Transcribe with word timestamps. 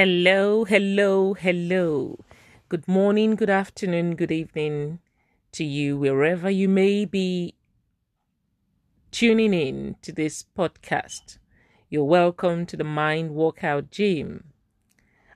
Hello, 0.00 0.64
hello, 0.64 1.34
hello. 1.34 2.24
Good 2.68 2.86
morning, 2.86 3.34
good 3.34 3.50
afternoon, 3.50 4.14
good 4.14 4.30
evening 4.30 5.00
to 5.50 5.64
you, 5.64 5.96
wherever 5.96 6.48
you 6.48 6.68
may 6.68 7.04
be 7.04 7.56
tuning 9.10 9.52
in 9.52 9.96
to 10.02 10.12
this 10.12 10.44
podcast. 10.56 11.38
You're 11.90 12.04
welcome 12.04 12.64
to 12.66 12.76
the 12.76 12.84
Mind 12.84 13.34
Workout 13.34 13.90
Gym. 13.90 14.52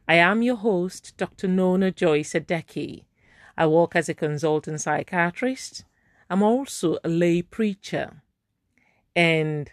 I 0.07 0.15
am 0.15 0.43
your 0.43 0.59
host, 0.59 1.15
Dr. 1.17 1.49
Nona 1.49 1.91
Joyce 1.91 2.33
Edeki. 2.33 3.03
I 3.59 3.67
work 3.67 3.97
as 3.97 4.09
a 4.09 4.15
consultant 4.15 4.81
psychiatrist. 4.81 5.85
I'm 6.31 6.45
also 6.45 6.99
a 7.03 7.09
lay 7.09 7.43
preacher. 7.43 8.23
And 9.17 9.73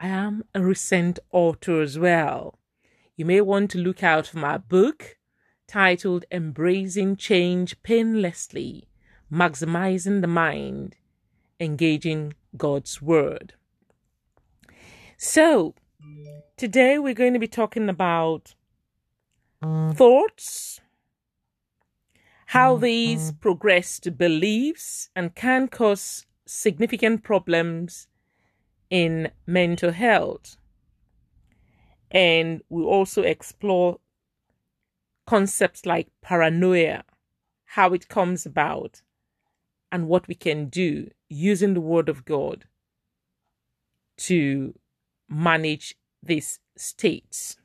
I 0.00 0.08
am 0.08 0.44
a 0.54 0.62
recent 0.62 1.18
author 1.30 1.82
as 1.82 1.98
well 1.98 2.58
you 3.16 3.24
may 3.24 3.40
want 3.40 3.70
to 3.70 3.78
look 3.78 4.02
out 4.02 4.26
for 4.26 4.38
my 4.38 4.58
book 4.58 5.16
titled 5.68 6.24
Embracing 6.32 7.16
Change 7.16 7.80
Painlessly 7.82 8.88
Maximizing 9.32 10.20
the 10.20 10.26
Mind, 10.26 10.96
Engaging 11.60 12.34
God's 12.56 13.00
Word. 13.00 13.54
So, 15.16 15.74
today 16.56 16.98
we're 16.98 17.14
going 17.14 17.32
to 17.34 17.38
be 17.38 17.48
talking 17.48 17.88
about 17.88 18.54
thoughts, 19.62 20.80
how 22.46 22.74
mm-hmm. 22.74 22.84
these 22.84 23.32
progress 23.32 24.00
to 24.00 24.10
beliefs 24.10 25.08
and 25.14 25.34
can 25.34 25.68
cause 25.68 26.26
significant 26.46 27.22
problems 27.22 28.08
in 28.90 29.30
mental 29.46 29.92
health. 29.92 30.56
And 32.14 32.62
we 32.68 32.84
also 32.84 33.22
explore 33.22 33.98
concepts 35.26 35.84
like 35.84 36.08
paranoia, 36.22 37.02
how 37.64 37.92
it 37.92 38.08
comes 38.08 38.46
about, 38.46 39.02
and 39.90 40.06
what 40.06 40.28
we 40.28 40.36
can 40.36 40.66
do 40.66 41.10
using 41.28 41.74
the 41.74 41.80
Word 41.80 42.08
of 42.08 42.24
God 42.24 42.66
to 44.16 44.78
manage 45.28 45.96
these 46.22 46.60
states. 46.76 47.56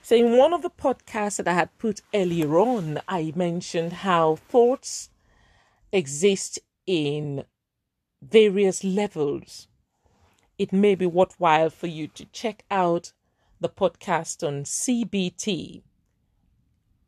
So, 0.00 0.16
in 0.16 0.38
one 0.38 0.54
of 0.54 0.62
the 0.62 0.70
podcasts 0.70 1.36
that 1.36 1.48
I 1.48 1.52
had 1.52 1.76
put 1.76 2.00
earlier 2.14 2.58
on, 2.58 3.00
I 3.06 3.34
mentioned 3.36 3.92
how 3.92 4.36
thoughts 4.36 5.10
exist 5.92 6.58
in 6.86 7.44
various 8.22 8.82
levels 8.82 9.68
it 10.58 10.72
may 10.72 10.96
be 10.96 11.06
worthwhile 11.06 11.70
for 11.70 11.86
you 11.86 12.08
to 12.08 12.24
check 12.26 12.64
out 12.70 13.12
the 13.60 13.68
podcast 13.68 14.46
on 14.46 14.64
CBT. 14.64 15.82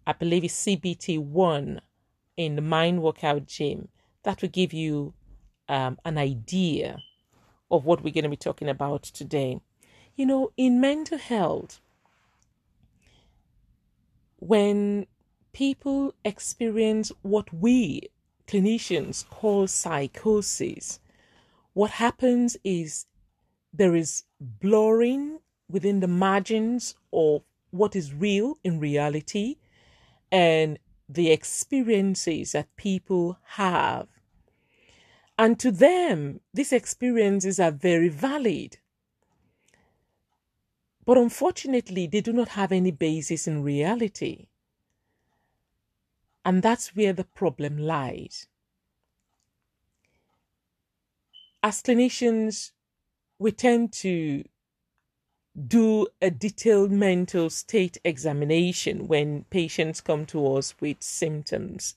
I 0.07 0.13
believe 0.13 0.45
it's 0.45 0.65
CBT 0.65 1.19
1 1.19 1.81
in 2.37 2.57
the 2.57 2.63
Mind 2.63 3.03
Workout 3.03 3.47
Gym. 3.47 3.89
That 4.23 4.41
will 4.41 4.49
give 4.49 4.73
you 4.73 5.15
um, 5.69 5.99
an 6.05 6.17
idea 6.17 6.99
of 7.71 7.85
what 7.85 8.03
we're 8.03 8.15
going 8.15 8.25
to 8.25 8.31
be 8.31 8.37
talking 8.37 8.69
about 8.69 9.03
today. 9.03 9.61
You 10.17 10.27
know, 10.27 10.53
in 10.57 10.81
mental 10.81 11.19
health, 11.19 11.81
when 14.39 15.07
people 15.53 16.15
experience 16.25 17.11
what 17.23 17.53
we 17.53 18.09
clinicians 18.47 19.29
call 19.29 19.67
psychosis, 19.67 21.01
what 21.73 21.93
happens 21.93 22.57
is 22.65 23.07
there 23.73 23.95
is 23.95 24.25
blurring 24.41 25.39
within 25.69 26.01
the 26.01 26.09
margins 26.09 26.95
of 27.13 27.43
what 27.71 27.95
is 27.95 28.13
real 28.13 28.59
in 28.65 28.81
reality 28.81 29.57
and 30.33 30.79
the 31.09 31.31
experiences 31.31 32.53
that 32.53 32.75
people 32.77 33.39
have. 33.45 34.09
And 35.39 35.59
to 35.61 35.71
them, 35.71 36.41
these 36.53 36.73
experiences 36.73 37.59
are 37.59 37.71
very 37.71 38.09
valid. 38.09 38.79
But 41.07 41.17
unfortunately, 41.17 42.07
they 42.07 42.21
do 42.21 42.33
not 42.33 42.51
have 42.51 42.73
any 42.73 42.91
basis 42.91 43.49
in 43.49 43.63
reality. 43.63 44.49
And 46.45 46.63
that's 46.63 46.95
where 46.95 47.13
the 47.13 47.25
problem 47.25 47.79
lies. 47.79 48.47
As 51.63 51.83
clinicians, 51.83 52.73
we 53.41 53.51
tend 53.51 53.91
to 53.91 54.45
do 55.67 56.07
a 56.21 56.31
detailed 56.31 56.93
mental 56.93 57.49
state 57.49 57.97
examination 58.05 59.09
when 59.09 59.45
patients 59.45 60.03
come 60.03 60.27
to 60.27 60.57
us 60.57 60.75
with 60.79 61.03
symptoms 61.03 61.97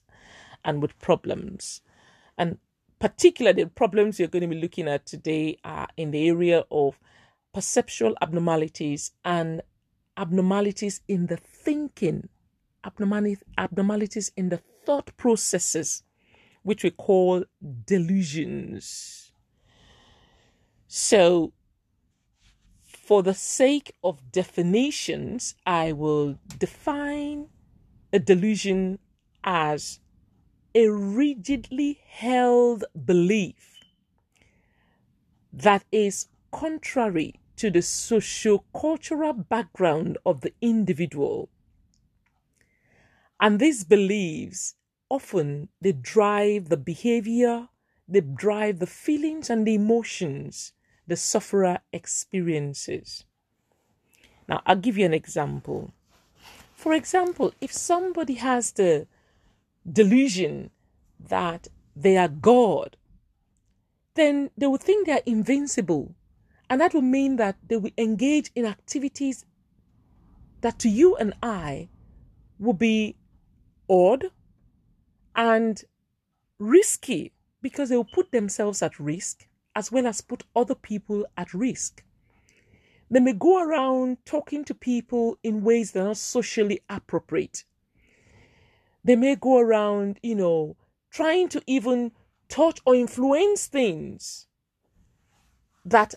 and 0.64 0.80
with 0.80 0.98
problems. 0.98 1.82
And 2.38 2.56
particularly 2.98 3.64
the 3.64 3.70
problems 3.70 4.18
you're 4.18 4.28
going 4.28 4.48
to 4.48 4.48
be 4.48 4.60
looking 4.60 4.88
at 4.88 5.04
today 5.04 5.58
are 5.62 5.86
in 5.98 6.12
the 6.12 6.26
area 6.28 6.64
of 6.70 6.98
perceptual 7.52 8.14
abnormalities 8.22 9.12
and 9.22 9.60
abnormalities 10.16 11.02
in 11.06 11.26
the 11.26 11.36
thinking, 11.36 12.30
abnormalities 12.84 14.32
in 14.34 14.48
the 14.48 14.60
thought 14.86 15.14
processes, 15.18 16.02
which 16.62 16.82
we 16.82 16.90
call 16.90 17.44
delusions. 17.84 19.23
So, 20.96 21.52
for 22.84 23.24
the 23.24 23.34
sake 23.34 23.96
of 24.04 24.30
definitions, 24.30 25.56
I 25.66 25.90
will 25.90 26.38
define 26.56 27.48
a 28.12 28.20
delusion 28.20 29.00
as 29.42 29.98
a 30.72 30.86
rigidly 30.86 31.98
held 32.06 32.84
belief 33.04 33.74
that 35.52 35.84
is 35.90 36.28
contrary 36.52 37.40
to 37.56 37.72
the 37.72 37.82
socio-cultural 37.82 39.32
background 39.32 40.16
of 40.24 40.42
the 40.42 40.54
individual. 40.60 41.48
And 43.40 43.58
these 43.58 43.82
beliefs 43.82 44.76
often 45.10 45.70
they 45.80 45.90
drive 45.90 46.68
the 46.68 46.76
behavior, 46.76 47.68
they 48.06 48.20
drive 48.20 48.78
the 48.78 48.86
feelings 48.86 49.50
and 49.50 49.66
the 49.66 49.74
emotions 49.74 50.72
the 51.06 51.16
sufferer 51.16 51.78
experiences. 51.92 53.24
Now, 54.48 54.62
I'll 54.66 54.76
give 54.76 54.98
you 54.98 55.06
an 55.06 55.14
example. 55.14 55.92
For 56.74 56.92
example, 56.92 57.52
if 57.60 57.72
somebody 57.72 58.34
has 58.34 58.72
the 58.72 59.06
delusion 59.90 60.70
that 61.28 61.68
they 61.96 62.16
are 62.16 62.28
God, 62.28 62.96
then 64.14 64.50
they 64.56 64.66
will 64.66 64.76
think 64.76 65.06
they 65.06 65.12
are 65.12 65.22
invincible. 65.26 66.14
And 66.68 66.80
that 66.80 66.94
will 66.94 67.02
mean 67.02 67.36
that 67.36 67.56
they 67.68 67.76
will 67.76 67.90
engage 67.98 68.50
in 68.54 68.64
activities 68.64 69.44
that 70.60 70.78
to 70.80 70.88
you 70.88 71.16
and 71.16 71.34
I 71.42 71.88
will 72.58 72.72
be 72.72 73.16
odd 73.88 74.24
and 75.36 75.82
risky 76.58 77.32
because 77.60 77.88
they 77.88 77.96
will 77.96 78.04
put 78.04 78.30
themselves 78.30 78.82
at 78.82 78.98
risk 78.98 79.46
as 79.74 79.90
well 79.90 80.06
as 80.06 80.20
put 80.20 80.44
other 80.54 80.74
people 80.74 81.26
at 81.36 81.54
risk. 81.54 82.02
They 83.10 83.20
may 83.20 83.32
go 83.32 83.62
around 83.62 84.18
talking 84.24 84.64
to 84.64 84.74
people 84.74 85.38
in 85.42 85.62
ways 85.62 85.92
that 85.92 86.00
are 86.00 86.08
not 86.08 86.16
socially 86.16 86.80
appropriate. 86.88 87.64
They 89.04 89.16
may 89.16 89.36
go 89.36 89.58
around, 89.58 90.18
you 90.22 90.34
know, 90.34 90.76
trying 91.10 91.48
to 91.50 91.62
even 91.66 92.12
touch 92.48 92.80
or 92.86 92.94
influence 92.94 93.66
things 93.66 94.46
that 95.84 96.14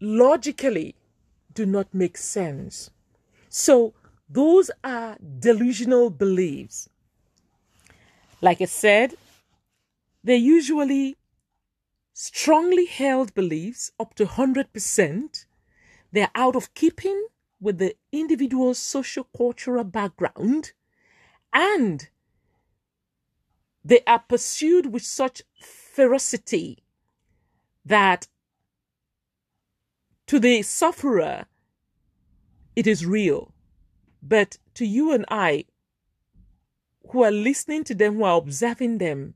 logically 0.00 0.94
do 1.52 1.66
not 1.66 1.92
make 1.92 2.16
sense. 2.16 2.90
So, 3.48 3.94
those 4.28 4.70
are 4.82 5.16
delusional 5.38 6.08
beliefs. 6.08 6.88
Like 8.40 8.62
I 8.62 8.64
said, 8.64 9.14
they 10.24 10.36
usually 10.36 11.16
strongly 12.12 12.86
held 12.86 13.34
beliefs 13.34 13.90
up 13.98 14.14
to 14.14 14.24
100%. 14.26 15.46
They're 16.12 16.30
out 16.34 16.56
of 16.56 16.74
keeping 16.74 17.26
with 17.60 17.78
the 17.78 17.94
individual's 18.10 18.78
social 18.78 19.24
cultural 19.36 19.84
background 19.84 20.72
and 21.52 22.08
they 23.84 24.00
are 24.06 24.18
pursued 24.18 24.92
with 24.92 25.04
such 25.04 25.42
ferocity 25.60 26.82
that 27.84 28.26
to 30.26 30.38
the 30.38 30.62
sufferer 30.62 31.46
it 32.74 32.86
is 32.86 33.06
real 33.06 33.54
but 34.22 34.58
to 34.74 34.86
you 34.86 35.12
and 35.12 35.24
i 35.28 35.64
who 37.10 37.22
are 37.22 37.30
listening 37.30 37.84
to 37.84 37.94
them 37.94 38.16
who 38.16 38.24
are 38.24 38.38
observing 38.38 38.98
them 38.98 39.34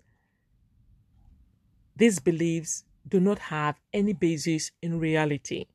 these 1.97 2.19
beliefs 2.21 2.85
do 3.09 3.21
not 3.21 3.39
have 3.39 3.81
any 3.93 4.13
basis 4.13 4.71
in 4.83 4.99
reality. 4.99 5.67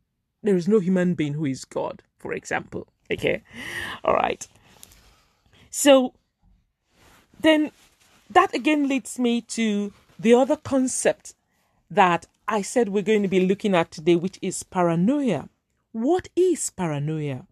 There 0.43 0.55
is 0.55 0.67
no 0.67 0.79
human 0.79 1.13
being 1.13 1.33
who 1.33 1.45
is 1.45 1.65
God, 1.65 2.03
for 2.17 2.33
example. 2.33 2.87
okay. 3.11 3.43
All 4.03 4.13
right. 4.13 4.47
So 5.69 6.13
then 7.39 7.71
that 8.29 8.53
again 8.53 8.87
leads 8.87 9.19
me 9.19 9.41
to 9.41 9.93
the 10.19 10.33
other 10.33 10.57
concept 10.57 11.33
that 11.89 12.27
I 12.47 12.61
said 12.61 12.89
we're 12.89 13.03
going 13.03 13.21
to 13.21 13.27
be 13.27 13.45
looking 13.45 13.75
at 13.75 13.91
today, 13.91 14.15
which 14.15 14.39
is 14.41 14.63
paranoia. 14.63 15.49
What 15.91 16.29
is 16.35 16.69
paranoia? 16.69 17.45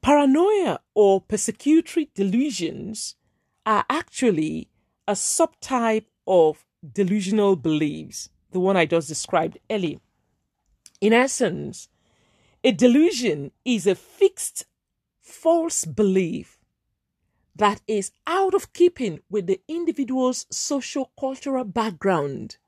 Paranoia 0.00 0.80
or 0.94 1.20
persecutory 1.20 2.08
delusions 2.14 3.16
are 3.64 3.84
actually 3.90 4.68
a 5.08 5.12
subtype 5.12 6.06
of 6.26 6.65
delusional 6.92 7.56
beliefs, 7.56 8.28
the 8.52 8.60
one 8.60 8.76
I 8.76 8.86
just 8.86 9.08
described 9.08 9.58
earlier. 9.70 9.98
In 11.00 11.12
essence, 11.12 11.88
a 12.64 12.72
delusion 12.72 13.52
is 13.64 13.86
a 13.86 13.94
fixed 13.94 14.64
false 15.20 15.84
belief 15.84 16.58
that 17.54 17.80
is 17.86 18.12
out 18.26 18.54
of 18.54 18.72
keeping 18.72 19.20
with 19.30 19.46
the 19.46 19.60
individual's 19.68 20.46
social 20.50 21.10
cultural 21.18 21.64
background 21.64 22.58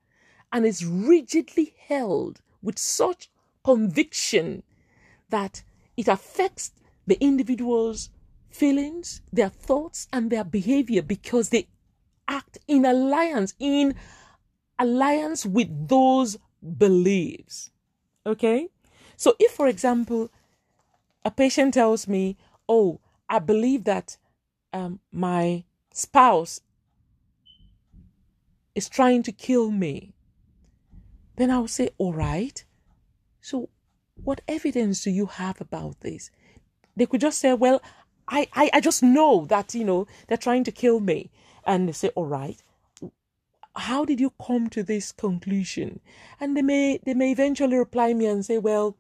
and 0.52 0.64
is 0.64 0.84
rigidly 0.84 1.74
held 1.86 2.40
with 2.62 2.78
such 2.78 3.30
conviction 3.64 4.62
that 5.28 5.62
it 5.96 6.08
affects 6.08 6.72
the 7.06 7.22
individual's 7.22 8.10
feelings, 8.50 9.20
their 9.32 9.48
thoughts, 9.48 10.08
and 10.12 10.30
their 10.30 10.44
behavior 10.44 11.02
because 11.02 11.50
they 11.50 11.68
act 12.28 12.58
in 12.68 12.84
alliance, 12.84 13.54
in 13.58 13.94
alliance 14.78 15.44
with 15.44 15.88
those 15.88 16.36
beliefs. 16.76 17.70
Okay? 18.26 18.68
So, 19.16 19.34
if, 19.40 19.52
for 19.52 19.66
example, 19.66 20.30
a 21.24 21.30
patient 21.30 21.74
tells 21.74 22.06
me, 22.06 22.36
Oh, 22.68 23.00
I 23.28 23.38
believe 23.38 23.84
that 23.84 24.16
um, 24.72 25.00
my 25.10 25.64
spouse 25.92 26.60
is 28.74 28.88
trying 28.88 29.22
to 29.24 29.32
kill 29.32 29.70
me, 29.70 30.12
then 31.36 31.50
I'll 31.50 31.68
say, 31.68 31.90
All 31.98 32.12
right. 32.12 32.64
So, 33.40 33.70
what 34.22 34.40
evidence 34.46 35.02
do 35.02 35.10
you 35.10 35.26
have 35.26 35.60
about 35.60 36.00
this? 36.00 36.30
They 36.96 37.06
could 37.06 37.20
just 37.20 37.38
say, 37.38 37.54
Well, 37.54 37.82
I, 38.28 38.46
I, 38.52 38.70
I 38.74 38.80
just 38.80 39.02
know 39.02 39.46
that, 39.46 39.74
you 39.74 39.84
know, 39.84 40.06
they're 40.28 40.36
trying 40.36 40.64
to 40.64 40.72
kill 40.72 41.00
me. 41.00 41.30
And 41.68 41.88
they 41.88 41.92
say, 41.92 42.08
All 42.16 42.26
right, 42.26 42.60
how 43.76 44.04
did 44.04 44.18
you 44.18 44.32
come 44.44 44.68
to 44.70 44.82
this 44.82 45.12
conclusion? 45.12 46.00
And 46.40 46.56
they 46.56 46.62
may 46.62 46.98
they 47.04 47.14
may 47.14 47.30
eventually 47.30 47.76
reply 47.76 48.12
me 48.14 48.26
and 48.26 48.44
say, 48.44 48.58
Well, 48.58 48.96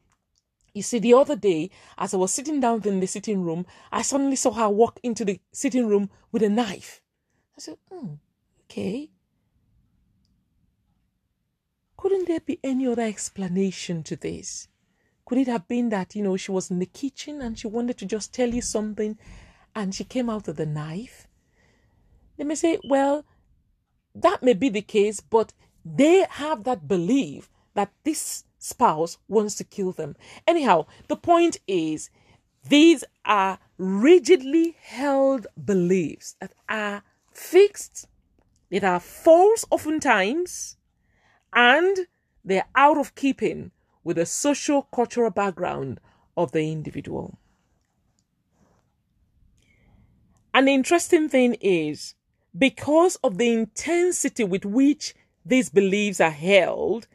you 0.74 0.82
see, 0.82 0.98
the 0.98 1.14
other 1.14 1.34
day, 1.34 1.70
as 1.96 2.14
I 2.14 2.18
was 2.18 2.32
sitting 2.32 2.60
down 2.60 2.82
in 2.84 3.00
the 3.00 3.06
sitting 3.06 3.42
room, 3.42 3.66
I 3.90 4.02
suddenly 4.02 4.36
saw 4.36 4.52
her 4.52 4.68
walk 4.68 5.00
into 5.02 5.24
the 5.24 5.40
sitting 5.50 5.88
room 5.88 6.10
with 6.30 6.42
a 6.42 6.48
knife. 6.48 7.02
I 7.56 7.60
said, 7.60 7.78
hmm, 7.90 8.14
okay. 8.64 9.10
Couldn't 11.96 12.28
there 12.28 12.40
be 12.40 12.60
any 12.62 12.86
other 12.86 13.02
explanation 13.02 14.04
to 14.04 14.14
this? 14.14 14.68
Could 15.24 15.38
it 15.38 15.48
have 15.48 15.66
been 15.66 15.88
that, 15.88 16.14
you 16.14 16.22
know, 16.22 16.36
she 16.36 16.52
was 16.52 16.70
in 16.70 16.78
the 16.78 16.86
kitchen 16.86 17.42
and 17.42 17.58
she 17.58 17.66
wanted 17.66 17.98
to 17.98 18.06
just 18.06 18.32
tell 18.32 18.48
you 18.48 18.62
something 18.62 19.18
and 19.74 19.94
she 19.94 20.04
came 20.04 20.30
out 20.30 20.46
with 20.46 20.60
a 20.60 20.66
knife? 20.66 21.27
They 22.38 22.44
may 22.44 22.54
say, 22.54 22.78
well, 22.88 23.26
that 24.14 24.42
may 24.42 24.54
be 24.54 24.68
the 24.68 24.80
case, 24.80 25.20
but 25.20 25.52
they 25.84 26.24
have 26.30 26.64
that 26.64 26.88
belief 26.88 27.50
that 27.74 27.92
this 28.04 28.44
spouse 28.58 29.18
wants 29.28 29.56
to 29.56 29.64
kill 29.64 29.92
them. 29.92 30.16
Anyhow, 30.46 30.86
the 31.08 31.16
point 31.16 31.58
is 31.66 32.10
these 32.68 33.04
are 33.24 33.58
rigidly 33.76 34.76
held 34.80 35.46
beliefs 35.62 36.36
that 36.40 36.52
are 36.68 37.02
fixed, 37.32 38.06
that 38.70 38.84
are 38.84 39.00
false 39.00 39.64
oftentimes, 39.70 40.76
and 41.52 42.06
they're 42.44 42.66
out 42.74 42.98
of 42.98 43.14
keeping 43.14 43.72
with 44.04 44.16
the 44.16 44.26
social 44.26 44.82
cultural 44.82 45.30
background 45.30 46.00
of 46.36 46.52
the 46.52 46.70
individual. 46.70 47.38
An 50.54 50.66
interesting 50.66 51.28
thing 51.28 51.54
is 51.60 52.14
because 52.56 53.16
of 53.16 53.38
the 53.38 53.52
intensity 53.52 54.44
with 54.44 54.64
which 54.64 55.14
these 55.44 55.68
beliefs 55.68 56.20
are 56.20 56.30
held, 56.30 57.06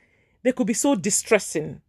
they 0.44 0.52
could 0.52 0.68
be 0.68 0.74
so 0.74 0.96
distressing. 0.96 1.82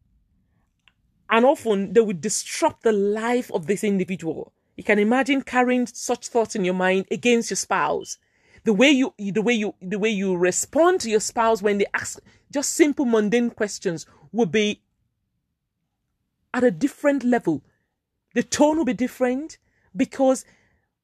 And 1.31 1.45
often 1.45 1.93
they 1.93 2.01
would 2.01 2.21
disrupt 2.21 2.83
the 2.83 2.93
life 2.93 3.51
of 3.51 3.67
this 3.67 3.83
individual. 3.83 4.53
You 4.77 4.85
can 4.85 4.99
imagine 4.99 5.43
carrying 5.43 5.87
such 5.87 6.29
thoughts 6.29 6.55
in 6.55 6.65
your 6.65 6.75
mind 6.75 7.07
against 7.11 7.51
your 7.51 7.57
spouse. 7.57 8.19
The 8.65 8.73
way 8.73 8.91
you, 8.91 9.15
the 9.19 9.43
way 9.43 9.53
you, 9.53 9.75
the 9.81 9.99
way 9.99 10.09
you 10.09 10.37
respond 10.37 11.01
to 11.01 11.11
your 11.11 11.21
spouse 11.21 11.63
when 11.63 11.79
they 11.79 11.87
ask 11.95 12.19
just 12.51 12.73
simple 12.73 13.05
mundane 13.05 13.51
questions 13.51 14.07
will 14.33 14.47
be 14.47 14.81
at 16.53 16.65
a 16.65 16.71
different 16.71 17.25
level. 17.25 17.63
The 18.35 18.43
tone 18.43 18.79
will 18.79 18.85
be 18.85 18.95
different 18.95 19.59
because 19.95 20.45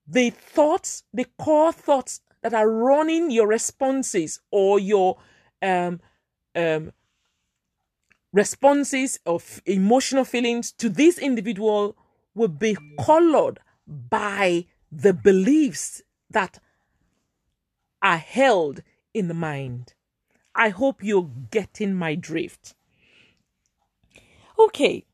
the 0.06 0.30
thoughts, 0.30 1.04
the 1.12 1.26
core 1.38 1.72
thoughts 1.72 2.20
that 2.42 2.54
are 2.54 2.70
running 2.70 3.30
your 3.30 3.46
responses 3.46 4.40
or 4.50 4.78
your 4.78 5.18
um, 5.62 6.00
um, 6.54 6.92
responses 8.32 9.18
of 9.26 9.60
emotional 9.66 10.24
feelings 10.24 10.72
to 10.72 10.88
this 10.88 11.18
individual 11.18 11.96
will 12.34 12.48
be 12.48 12.76
colored 12.98 13.58
by 13.86 14.66
the 14.90 15.12
beliefs 15.12 16.02
that 16.30 16.58
are 18.02 18.18
held 18.18 18.82
in 19.12 19.28
the 19.28 19.34
mind. 19.34 19.94
I 20.54 20.70
hope 20.70 21.02
you're 21.02 21.30
getting 21.50 21.94
my 21.94 22.14
drift. 22.14 22.74
Okay, 24.58 25.06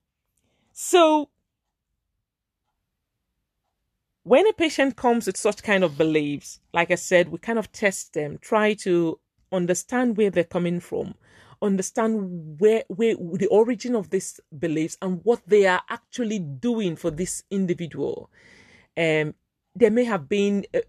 so 0.73 1.31
when 4.27 4.45
a 4.49 4.53
patient 4.53 4.97
comes 4.97 5.27
with 5.27 5.37
such 5.37 5.63
kind 5.63 5.85
of 5.85 5.97
beliefs, 5.97 6.59
like 6.73 6.91
I 6.91 6.97
said, 6.97 7.29
we 7.29 7.39
kind 7.39 7.61
of 7.61 7.71
test 7.71 8.15
them, 8.15 8.39
try 8.41 8.75
to 8.75 9.21
understand 9.53 10.17
where 10.17 10.31
they're 10.31 10.43
coming 10.43 10.81
from 10.81 11.15
understand 11.63 12.57
where 12.59 12.85
where 12.89 13.15
the 13.17 13.47
origin 13.51 13.95
of 13.95 14.11
these 14.11 14.41
beliefs 14.59 14.99
and 15.01 15.21
what 15.25 15.41
they 15.47 15.67
are 15.67 15.83
actually 15.89 16.39
doing 16.39 16.97
for 16.97 17.11
this 17.11 17.43
individual. 17.51 18.31
Um, 18.97 19.35
there 19.75 19.91
may 19.91 20.05
have 20.05 20.29
been 20.29 20.67
a, 20.75 20.83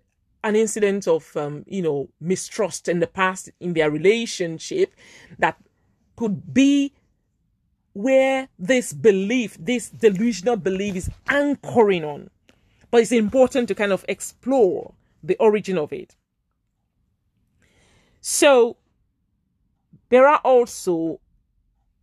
an 0.44 0.56
incident 0.56 1.08
of 1.08 1.36
um, 1.38 1.64
you 1.68 1.82
know 1.82 2.10
mistrust 2.20 2.90
in 2.90 3.00
the 3.00 3.08
past 3.08 3.50
in 3.60 3.74
their 3.74 3.90
relationship 3.90 4.94
that 5.40 5.58
could 6.18 6.54
be 6.54 6.94
where 7.94 8.50
this 8.60 8.94
belief, 8.94 9.58
this 9.60 9.90
delusional 9.90 10.56
belief 10.56 10.96
is 10.96 11.10
anchoring 11.30 12.04
on. 12.04 12.30
But 12.90 13.02
it's 13.02 13.12
important 13.12 13.68
to 13.68 13.76
kind 13.76 13.92
of 13.92 14.06
explore 14.08 14.94
the 15.24 15.36
origin 15.38 15.78
of 15.78 15.92
it. 15.92 16.16
So 18.22 18.78
there 20.10 20.28
are 20.28 20.40
also 20.44 21.20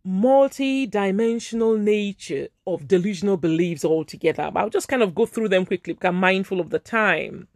multi-dimensional 0.03 1.77
nature 1.77 2.47
of 2.67 2.87
delusional 2.87 3.37
beliefs 3.37 3.83
altogether. 3.83 4.51
But 4.53 4.59
I'll 4.59 4.69
just 4.69 4.87
kind 4.87 5.01
of 5.01 5.15
go 5.15 5.25
through 5.25 5.49
them 5.49 5.65
quickly 5.65 5.93
because 5.93 6.09
I'm 6.09 6.19
mindful 6.19 6.59
of 6.59 6.69
the 6.69 6.79
time. 6.79 7.47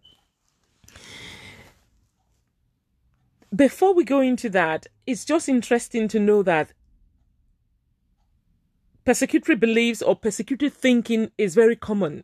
Before 3.56 3.94
we 3.94 4.04
go 4.04 4.20
into 4.20 4.50
that, 4.50 4.88
it's 5.06 5.26
just 5.26 5.50
interesting 5.50 6.08
to 6.10 6.20
know 6.20 6.44
that 6.44 6.74
persecutory 9.06 9.60
beliefs 9.60 10.02
or 10.02 10.20
persecutory 10.20 10.72
thinking 10.72 11.32
is 11.38 11.56
very 11.56 11.76
common. 11.76 12.24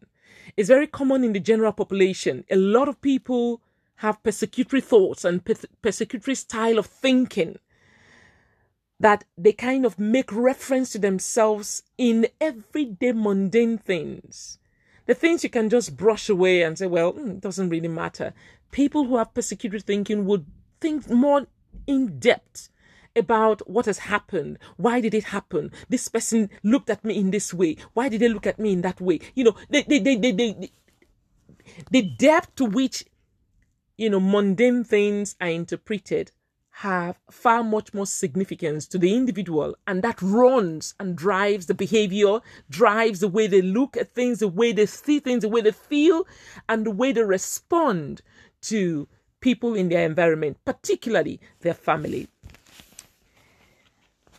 It's 0.57 0.69
very 0.69 0.87
common 0.87 1.23
in 1.23 1.33
the 1.33 1.39
general 1.39 1.71
population. 1.71 2.45
A 2.49 2.55
lot 2.55 2.87
of 2.87 3.01
people 3.01 3.61
have 3.97 4.21
persecutory 4.23 4.83
thoughts 4.83 5.23
and 5.23 5.43
persecutory 5.43 6.35
style 6.35 6.77
of 6.77 6.85
thinking 6.85 7.59
that 8.99 9.23
they 9.37 9.51
kind 9.51 9.85
of 9.85 9.99
make 9.99 10.31
reference 10.31 10.91
to 10.91 10.99
themselves 10.99 11.83
in 11.97 12.27
everyday 12.39 13.11
mundane 13.11 13.77
things. 13.77 14.59
The 15.05 15.13
things 15.13 15.43
you 15.43 15.49
can 15.49 15.69
just 15.69 15.97
brush 15.97 16.29
away 16.29 16.63
and 16.63 16.77
say, 16.77 16.87
well, 16.87 17.17
it 17.17 17.41
doesn't 17.41 17.69
really 17.69 17.87
matter. 17.87 18.33
People 18.71 19.05
who 19.05 19.17
have 19.17 19.33
persecutory 19.33 19.83
thinking 19.83 20.25
would 20.25 20.45
think 20.79 21.09
more 21.09 21.47
in 21.87 22.19
depth 22.19 22.69
about 23.15 23.67
what 23.69 23.85
has 23.85 23.99
happened. 23.99 24.57
Why 24.77 25.01
did 25.01 25.13
it 25.13 25.25
happen? 25.25 25.71
This 25.89 26.07
person 26.07 26.49
looked 26.63 26.89
at 26.89 27.03
me 27.03 27.17
in 27.17 27.31
this 27.31 27.53
way. 27.53 27.77
Why 27.93 28.09
did 28.09 28.21
they 28.21 28.29
look 28.29 28.47
at 28.47 28.59
me 28.59 28.73
in 28.73 28.81
that 28.81 29.01
way? 29.01 29.19
You 29.33 29.45
know, 29.45 29.55
they, 29.69 29.83
they, 29.83 29.99
they, 29.99 30.15
they, 30.15 30.31
they, 30.31 30.71
the 31.91 32.01
depth 32.01 32.55
to 32.55 32.65
which, 32.65 33.05
you 33.97 34.09
know, 34.09 34.19
mundane 34.19 34.83
things 34.83 35.35
are 35.39 35.47
interpreted 35.47 36.31
have 36.79 37.17
far 37.31 37.63
much 37.63 37.93
more 37.93 38.05
significance 38.05 38.85
to 38.85 38.97
the 38.97 39.15
individual 39.15 39.77
and 39.87 40.03
that 40.03 40.21
runs 40.21 40.93
and 40.99 41.15
drives 41.15 41.67
the 41.67 41.73
behavior 41.73 42.39
drives 42.69 43.21
the 43.21 43.29
way 43.29 43.47
they 43.47 43.61
look 43.61 43.95
at 43.95 44.13
things 44.13 44.39
the 44.39 44.47
way 44.49 44.73
they 44.73 44.85
see 44.85 45.21
things 45.21 45.43
the 45.43 45.47
way 45.47 45.61
they 45.61 45.71
feel 45.71 46.27
and 46.67 46.85
the 46.85 46.91
way 46.91 47.13
they 47.13 47.23
respond 47.23 48.21
to 48.61 49.07
people 49.39 49.73
in 49.73 49.87
their 49.87 50.05
environment 50.05 50.57
particularly 50.65 51.39
their 51.61 51.73
family 51.73 52.27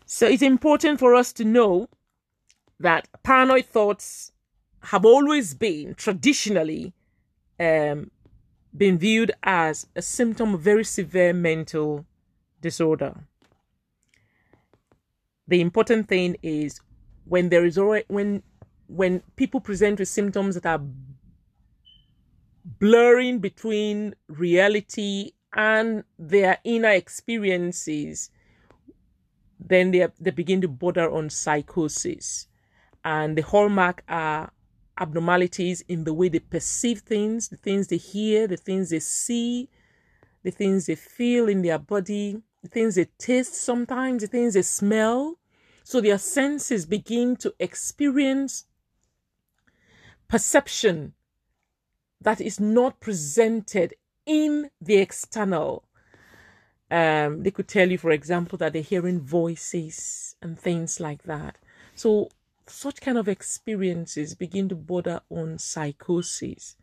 so 0.06 0.26
it's 0.26 0.42
important 0.42 0.98
for 0.98 1.14
us 1.14 1.32
to 1.34 1.44
know 1.44 1.88
that 2.78 3.08
paranoid 3.22 3.66
thoughts 3.66 4.32
have 4.80 5.04
always 5.04 5.52
been 5.54 5.94
traditionally 5.94 6.92
um, 7.58 8.10
been 8.76 8.98
viewed 8.98 9.32
as 9.42 9.86
a 9.96 10.02
symptom 10.02 10.54
of 10.54 10.60
very 10.60 10.84
severe 10.84 11.32
mental 11.32 12.04
disorder. 12.60 13.14
The 15.48 15.60
important 15.60 16.08
thing 16.08 16.36
is 16.42 16.80
when 17.24 17.48
there 17.48 17.64
is 17.64 17.78
already 17.78 18.04
when 18.08 18.42
when 18.88 19.22
people 19.34 19.60
present 19.60 19.98
with 19.98 20.08
symptoms 20.08 20.54
that 20.54 20.66
are 20.66 20.82
blurring 22.78 23.38
between 23.38 24.14
reality 24.28 25.32
and 25.54 26.04
their 26.18 26.58
inner 26.64 26.90
experiences, 26.90 28.30
then 29.68 29.90
they, 29.90 30.06
they 30.20 30.30
begin 30.30 30.60
to 30.60 30.68
border 30.68 31.10
on 31.10 31.30
psychosis. 31.30 32.46
And 33.04 33.36
the 33.36 33.42
hallmark 33.42 34.02
are 34.08 34.52
abnormalities 34.98 35.82
in 35.88 36.04
the 36.04 36.14
way 36.14 36.28
they 36.28 36.38
perceive 36.38 37.00
things, 37.00 37.48
the 37.48 37.56
things 37.56 37.88
they 37.88 37.96
hear, 37.96 38.46
the 38.46 38.56
things 38.56 38.90
they 38.90 39.00
see, 39.00 39.68
the 40.42 40.50
things 40.50 40.86
they 40.86 40.94
feel 40.94 41.48
in 41.48 41.62
their 41.62 41.78
body, 41.78 42.42
the 42.62 42.68
things 42.68 42.94
they 42.94 43.06
taste 43.18 43.54
sometimes, 43.54 44.22
the 44.22 44.28
things 44.28 44.54
they 44.54 44.62
smell. 44.62 45.38
So 45.84 46.00
their 46.00 46.18
senses 46.18 46.86
begin 46.86 47.36
to 47.36 47.54
experience 47.58 48.66
perception 50.28 51.14
that 52.20 52.40
is 52.40 52.58
not 52.58 53.00
presented 53.00 53.94
in 54.24 54.70
the 54.80 54.96
external. 54.96 55.85
Um, 56.90 57.42
they 57.42 57.50
could 57.50 57.68
tell 57.68 57.90
you, 57.90 57.98
for 57.98 58.10
example, 58.10 58.58
that 58.58 58.72
they're 58.72 58.82
hearing 58.82 59.20
voices 59.20 60.36
and 60.40 60.58
things 60.58 61.00
like 61.00 61.24
that. 61.24 61.58
So 61.94 62.28
such 62.66 63.00
kind 63.00 63.18
of 63.18 63.28
experiences 63.28 64.34
begin 64.34 64.68
to 64.68 64.76
border 64.76 65.20
on 65.30 65.58
psychosis. 65.58 66.76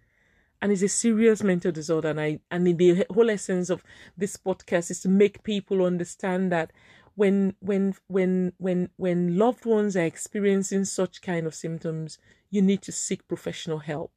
And 0.62 0.72
it's 0.72 0.81
a 0.81 0.88
serious 0.88 1.43
mental 1.43 1.74
disorder 1.74 2.10
and 2.10 2.22
i 2.22 2.39
and 2.50 2.65
the 2.65 3.05
whole 3.13 3.29
essence 3.29 3.69
of 3.69 3.83
this 4.15 4.38
podcast 4.38 4.91
is 4.91 5.01
to 5.01 5.10
make 5.10 5.43
people 5.43 5.86
understand 5.86 6.53
that 6.53 6.72
when 7.15 7.53
when 7.60 7.95
when 8.07 8.53
when 8.57 8.89
when 8.95 9.38
loved 9.38 9.65
ones 9.65 9.98
are 9.98 10.05
experiencing 10.05 10.86
such 10.86 11.22
kind 11.22 11.45
of 11.45 11.53
symptoms 11.53 12.17
you 12.50 12.62
need 12.62 12.81
to 12.83 12.91
seek 12.91 13.27
professional 13.27 13.79
help. 13.79 14.12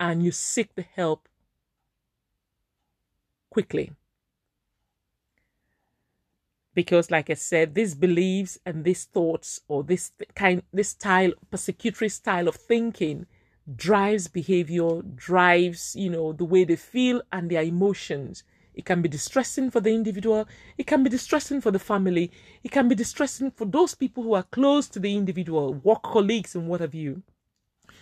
And 0.00 0.24
you 0.24 0.32
seek 0.32 0.74
the 0.74 0.82
help 0.82 1.28
quickly 3.50 3.92
because 6.74 7.10
like 7.10 7.30
i 7.30 7.34
said 7.34 7.74
these 7.74 7.94
beliefs 7.94 8.58
and 8.64 8.84
these 8.84 9.04
thoughts 9.04 9.60
or 9.68 9.82
this 9.82 10.12
kind 10.34 10.62
this 10.72 10.90
style 10.90 11.32
persecutory 11.50 12.10
style 12.10 12.48
of 12.48 12.54
thinking 12.54 13.26
drives 13.76 14.26
behavior 14.26 15.02
drives 15.14 15.94
you 15.94 16.10
know 16.10 16.32
the 16.32 16.44
way 16.44 16.64
they 16.64 16.76
feel 16.76 17.22
and 17.32 17.50
their 17.50 17.62
emotions. 17.62 18.42
It 18.74 18.84
can 18.84 19.02
be 19.02 19.08
distressing 19.08 19.70
for 19.70 19.80
the 19.80 19.90
individual. 19.90 20.46
It 20.78 20.86
can 20.86 21.02
be 21.02 21.10
distressing 21.10 21.60
for 21.60 21.70
the 21.70 21.78
family. 21.78 22.30
It 22.62 22.70
can 22.70 22.88
be 22.88 22.94
distressing 22.94 23.50
for 23.50 23.64
those 23.64 23.94
people 23.94 24.22
who 24.22 24.34
are 24.34 24.44
close 24.44 24.88
to 24.90 25.00
the 25.00 25.14
individual 25.14 25.74
work 25.74 26.02
colleagues 26.02 26.54
and 26.54 26.68
what 26.68 26.80
have 26.80 26.94
you. 26.94 27.22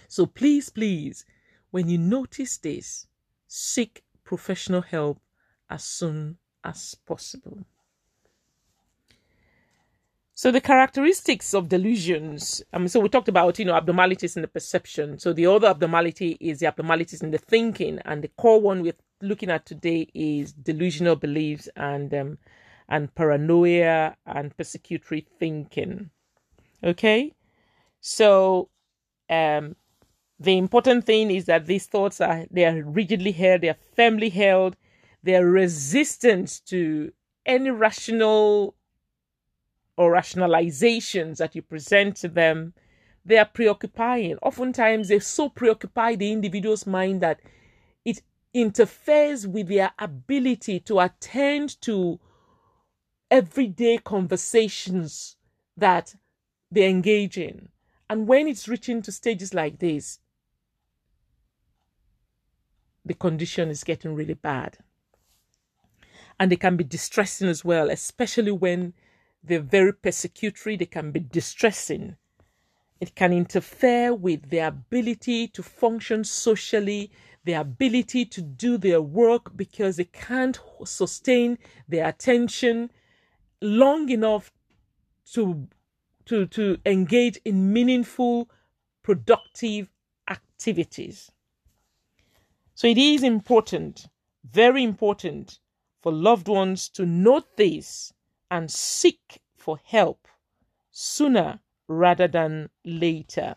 So 0.08 0.26
please 0.26 0.68
please 0.68 1.24
when 1.70 1.88
you 1.88 1.98
notice 1.98 2.58
this 2.58 3.06
seek 3.46 4.04
professional 4.24 4.82
help 4.82 5.20
as 5.68 5.84
soon 5.84 6.38
as 6.64 6.94
possible 7.06 7.64
so 10.38 10.52
the 10.52 10.60
characteristics 10.60 11.52
of 11.52 11.68
delusions. 11.68 12.62
Um, 12.72 12.86
so 12.86 13.00
we 13.00 13.08
talked 13.08 13.26
about 13.26 13.58
you 13.58 13.64
know 13.64 13.74
abnormalities 13.74 14.36
in 14.36 14.42
the 14.42 14.46
perception. 14.46 15.18
So 15.18 15.32
the 15.32 15.46
other 15.46 15.66
abnormality 15.66 16.36
is 16.40 16.60
the 16.60 16.66
abnormalities 16.66 17.22
in 17.22 17.32
the 17.32 17.38
thinking, 17.38 17.98
and 18.04 18.22
the 18.22 18.28
core 18.28 18.60
one 18.60 18.82
we're 18.82 18.94
looking 19.20 19.50
at 19.50 19.66
today 19.66 20.06
is 20.14 20.52
delusional 20.52 21.16
beliefs 21.16 21.68
and 21.74 22.14
um, 22.14 22.38
and 22.88 23.12
paranoia 23.16 24.14
and 24.26 24.56
persecutory 24.56 25.26
thinking. 25.40 26.10
Okay, 26.84 27.32
so 28.00 28.68
um, 29.28 29.74
the 30.38 30.56
important 30.56 31.04
thing 31.04 31.32
is 31.32 31.46
that 31.46 31.66
these 31.66 31.86
thoughts 31.86 32.20
are 32.20 32.46
they 32.48 32.64
are 32.64 32.80
rigidly 32.84 33.32
held, 33.32 33.62
they 33.62 33.70
are 33.70 33.84
firmly 33.96 34.28
held, 34.28 34.76
they 35.20 35.34
are 35.34 35.44
resistant 35.44 36.60
to 36.66 37.10
any 37.44 37.70
rational 37.70 38.76
or 39.98 40.12
rationalizations 40.12 41.38
that 41.38 41.56
you 41.56 41.60
present 41.60 42.16
to 42.16 42.28
them, 42.28 42.72
they 43.24 43.36
are 43.36 43.44
preoccupying. 43.44 44.38
Oftentimes, 44.42 45.08
they 45.08 45.18
so 45.18 45.48
preoccupy 45.48 46.14
the 46.14 46.32
individual's 46.32 46.86
mind 46.86 47.20
that 47.20 47.40
it 48.04 48.22
interferes 48.54 49.46
with 49.46 49.66
their 49.66 49.90
ability 49.98 50.78
to 50.78 51.00
attend 51.00 51.80
to 51.82 52.20
everyday 53.28 53.98
conversations 53.98 55.36
that 55.76 56.14
they 56.70 56.88
engage 56.88 57.36
in. 57.36 57.68
And 58.08 58.28
when 58.28 58.46
it's 58.46 58.68
reaching 58.68 59.02
to 59.02 59.12
stages 59.12 59.52
like 59.52 59.80
this, 59.80 60.20
the 63.04 63.14
condition 63.14 63.68
is 63.68 63.82
getting 63.82 64.14
really 64.14 64.34
bad. 64.34 64.78
And 66.38 66.52
they 66.52 66.56
can 66.56 66.76
be 66.76 66.84
distressing 66.84 67.48
as 67.48 67.64
well, 67.64 67.90
especially 67.90 68.52
when 68.52 68.94
they're 69.42 69.60
very 69.60 69.92
persecutory, 69.92 70.78
they 70.78 70.86
can 70.86 71.10
be 71.10 71.20
distressing. 71.20 72.16
It 73.00 73.14
can 73.14 73.32
interfere 73.32 74.14
with 74.14 74.50
their 74.50 74.68
ability 74.68 75.48
to 75.48 75.62
function 75.62 76.24
socially, 76.24 77.12
their 77.44 77.60
ability 77.60 78.24
to 78.26 78.42
do 78.42 78.76
their 78.76 79.00
work 79.00 79.56
because 79.56 79.96
they 79.96 80.04
can't 80.04 80.58
sustain 80.84 81.58
their 81.88 82.08
attention 82.08 82.90
long 83.60 84.08
enough 84.08 84.52
to 85.32 85.68
to 86.26 86.46
to 86.46 86.78
engage 86.84 87.38
in 87.44 87.72
meaningful 87.72 88.50
productive 89.02 89.88
activities 90.28 91.30
so 92.74 92.86
it 92.86 92.98
is 92.98 93.22
important 93.22 94.06
very 94.44 94.84
important 94.84 95.58
for 96.02 96.12
loved 96.12 96.48
ones 96.48 96.88
to 96.88 97.04
note 97.04 97.56
this 97.56 98.12
and 98.50 98.70
seek 98.70 99.40
for 99.56 99.78
help 99.84 100.28
sooner 100.90 101.60
rather 101.88 102.28
than 102.28 102.70
later. 102.84 103.56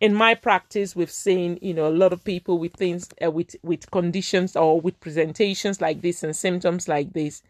In 0.00 0.14
my 0.14 0.34
practice, 0.34 0.94
we've 0.94 1.10
seen, 1.10 1.58
you 1.60 1.74
know, 1.74 1.88
a 1.88 1.90
lot 1.90 2.12
of 2.12 2.22
people 2.22 2.58
with 2.58 2.72
things, 2.74 3.08
uh, 3.24 3.30
with 3.30 3.56
with 3.62 3.90
conditions 3.90 4.54
or 4.54 4.80
with 4.80 5.00
presentations 5.00 5.80
like 5.80 6.02
this 6.02 6.22
and 6.22 6.36
symptoms 6.36 6.86
like 6.86 7.12
this, 7.14 7.42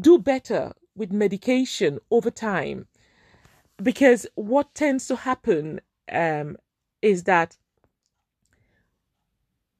do 0.00 0.18
better 0.18 0.72
with 0.94 1.12
medication 1.12 1.98
over 2.10 2.30
time, 2.30 2.86
because 3.82 4.26
what 4.34 4.74
tends 4.74 5.06
to 5.08 5.16
happen 5.16 5.80
um, 6.12 6.56
is 7.00 7.24
that 7.24 7.56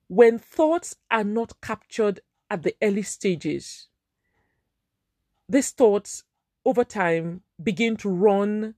when 0.09 0.39
thoughts 0.39 0.97
are 1.11 1.25
not 1.25 1.61
captured 1.61 2.21
at 2.49 2.63
the 2.63 2.75
early 2.81 3.03
stages, 3.03 3.89
these 5.49 5.71
thoughts 5.71 6.25
over 6.65 6.85
time 6.85 7.43
begin 7.63 7.97
to 7.97 8.09
run 8.09 8.75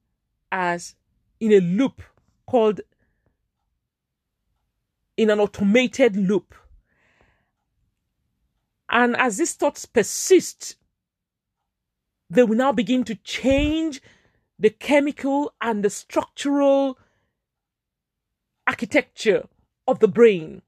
as 0.52 0.94
in 1.40 1.52
a 1.52 1.60
loop 1.60 2.02
called 2.46 2.80
in 5.16 5.30
an 5.30 5.40
automated 5.40 6.16
loop. 6.16 6.54
And 8.88 9.16
as 9.16 9.36
these 9.36 9.54
thoughts 9.54 9.84
persist, 9.84 10.76
they 12.30 12.42
will 12.42 12.56
now 12.56 12.72
begin 12.72 13.04
to 13.04 13.14
change 13.16 14.00
the 14.58 14.70
chemical 14.70 15.52
and 15.60 15.84
the 15.84 15.90
structural 15.90 16.98
architecture 18.66 19.46
of 19.86 19.98
the 20.00 20.08
brain. 20.08 20.62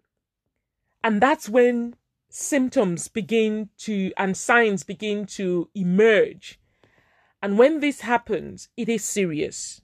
And 1.03 1.21
that's 1.21 1.49
when 1.49 1.97
symptoms 2.31 3.09
begin 3.09 3.69
to 3.79 4.13
and 4.17 4.37
signs 4.37 4.85
begin 4.85 5.27
to 5.27 5.69
emerge. 5.75 6.59
And 7.43 7.59
when 7.59 7.81
this 7.81 8.01
happens, 8.01 8.69
it 8.77 8.89
is 8.89 9.05
serious. 9.05 9.83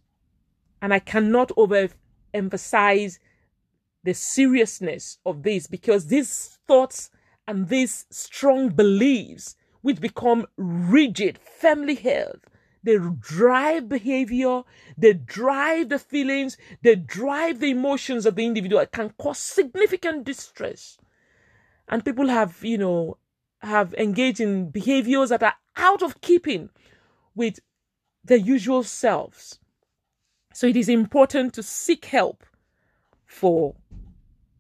And 0.81 0.95
I 0.95 0.99
cannot 1.01 1.49
overemphasize 1.51 3.19
the 4.05 4.15
seriousness 4.15 5.19
of 5.27 5.43
this 5.43 5.67
because 5.67 6.07
these 6.07 6.59
thoughts 6.67 7.11
and 7.49 7.69
these 7.69 8.07
strong 8.11 8.69
beliefs 8.69 9.57
which 9.83 10.01
become 10.01 10.47
rigid, 10.57 11.39
firmly 11.39 11.95
held. 11.95 12.41
They 12.83 12.99
drive 13.19 13.89
behavior, 13.89 14.63
they 14.97 15.15
drive 15.15 15.89
the 15.89 15.99
feelings, 15.99 16.57
they 16.83 16.95
drive 16.95 17.59
the 17.59 17.71
emotions 17.71 18.27
of 18.27 18.37
the 18.37 18.47
individual. 18.47 18.83
It 18.83 18.93
can 18.93 19.11
cause 19.19 19.39
significant 19.39 20.25
distress. 20.25 20.99
And 21.89 22.05
people 22.05 22.29
have, 22.29 22.65
you 22.65 22.79
know, 22.79 23.19
have 23.61 23.95
engaged 23.95 24.41
in 24.41 24.71
behaviors 24.71 25.31
that 25.31 25.43
are 25.43 25.55
out 25.77 26.03
of 26.03 26.21
keeping 26.21 26.71
with 27.35 27.61
their 28.25 28.39
usual 28.39 28.83
selves. 28.83 29.59
So 30.53 30.67
it 30.67 30.77
is 30.77 30.89
important 30.89 31.55
to 31.55 31.63
seek 31.63 32.07
help 32.07 32.45
for 33.27 33.75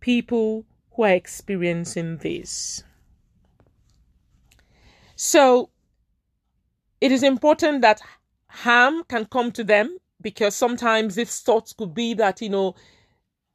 people 0.00 0.66
who 0.92 1.04
are 1.04 1.10
experiencing 1.10 2.18
this. 2.18 2.84
So 5.16 5.70
it 7.00 7.10
is 7.10 7.22
important 7.22 7.82
that 7.82 8.02
harm 8.48 9.04
can 9.08 9.24
come 9.26 9.52
to 9.52 9.64
them 9.64 9.96
because 10.20 10.54
sometimes 10.54 11.14
these 11.14 11.40
thoughts 11.40 11.72
could 11.72 11.94
be 11.94 12.14
that, 12.14 12.40
you 12.40 12.48
know, 12.48 12.74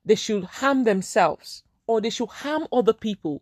they 0.04 0.16
should 0.16 0.44
harm 0.44 0.84
themselves 0.84 1.64
or 1.88 2.02
they 2.02 2.10
should 2.10 2.30
harm 2.30 2.68
other 2.72 2.94
people. 2.94 3.42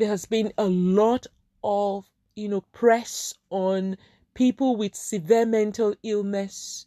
There 0.00 0.08
has 0.08 0.24
been 0.24 0.54
a 0.56 0.64
lot 0.64 1.26
of, 1.62 2.08
you 2.34 2.48
know, 2.48 2.62
press 2.72 3.34
on 3.50 3.98
people 4.32 4.74
with 4.74 4.94
severe 4.94 5.44
mental 5.44 5.94
illness 6.02 6.86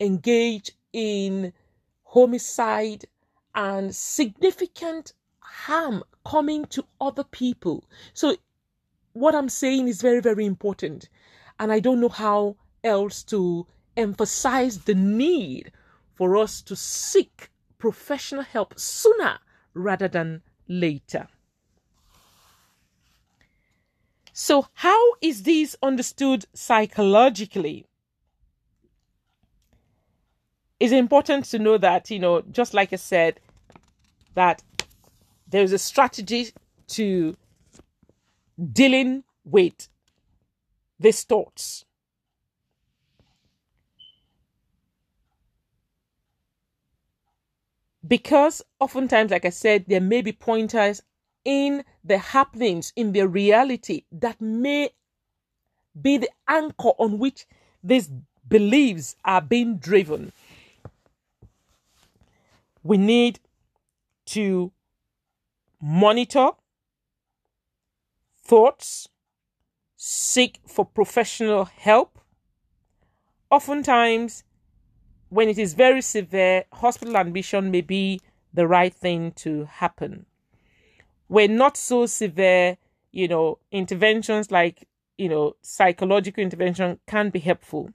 engage 0.00 0.72
in 0.92 1.52
homicide 2.02 3.04
and 3.54 3.94
significant 3.94 5.12
harm 5.38 6.02
coming 6.26 6.64
to 6.64 6.84
other 7.00 7.22
people. 7.22 7.84
So, 8.12 8.34
what 9.12 9.36
I'm 9.36 9.48
saying 9.48 9.86
is 9.86 10.02
very, 10.02 10.20
very 10.20 10.44
important. 10.44 11.08
And 11.60 11.70
I 11.70 11.78
don't 11.78 12.00
know 12.00 12.08
how 12.08 12.56
else 12.82 13.22
to 13.34 13.68
emphasize 13.96 14.78
the 14.78 14.96
need 14.96 15.70
for 16.16 16.36
us 16.36 16.60
to 16.62 16.74
seek 16.74 17.52
professional 17.78 18.42
help 18.42 18.80
sooner 18.80 19.38
rather 19.74 20.08
than 20.08 20.42
later. 20.66 21.28
So, 24.40 24.68
how 24.72 25.14
is 25.20 25.42
this 25.42 25.74
understood 25.82 26.46
psychologically? 26.54 27.86
It's 30.78 30.92
important 30.92 31.46
to 31.46 31.58
know 31.58 31.76
that, 31.78 32.08
you 32.08 32.20
know, 32.20 32.42
just 32.42 32.72
like 32.72 32.92
I 32.92 32.96
said, 32.96 33.40
that 34.34 34.62
there's 35.48 35.72
a 35.72 35.78
strategy 35.78 36.52
to 36.90 37.36
dealing 38.72 39.24
with 39.44 39.88
these 41.00 41.24
thoughts. 41.24 41.84
Because 48.06 48.62
oftentimes, 48.78 49.32
like 49.32 49.44
I 49.44 49.50
said, 49.50 49.86
there 49.88 50.00
may 50.00 50.22
be 50.22 50.30
pointers 50.30 51.02
in 51.44 51.84
the 52.04 52.18
happenings, 52.18 52.92
in 52.96 53.12
the 53.12 53.26
reality 53.26 54.02
that 54.12 54.40
may 54.40 54.90
be 56.00 56.18
the 56.18 56.30
anchor 56.46 56.90
on 56.98 57.18
which 57.18 57.46
these 57.82 58.10
beliefs 58.48 59.16
are 59.24 59.40
being 59.40 59.78
driven. 59.78 60.32
We 62.82 62.96
need 62.96 63.40
to 64.26 64.72
monitor 65.80 66.50
thoughts, 68.42 69.08
seek 69.96 70.60
for 70.66 70.84
professional 70.84 71.64
help. 71.64 72.18
Oftentimes, 73.50 74.44
when 75.28 75.48
it 75.48 75.58
is 75.58 75.74
very 75.74 76.00
severe, 76.00 76.64
hospital 76.72 77.16
admission 77.16 77.70
may 77.70 77.82
be 77.82 78.20
the 78.52 78.66
right 78.66 78.94
thing 78.94 79.32
to 79.32 79.64
happen. 79.64 80.26
When 81.28 81.56
not 81.56 81.76
so 81.76 82.06
severe, 82.06 82.76
you 83.12 83.28
know, 83.28 83.58
interventions 83.70 84.50
like, 84.50 84.86
you 85.16 85.28
know, 85.28 85.56
psychological 85.62 86.42
intervention 86.42 86.98
can 87.06 87.30
be 87.30 87.38
helpful. 87.38 87.90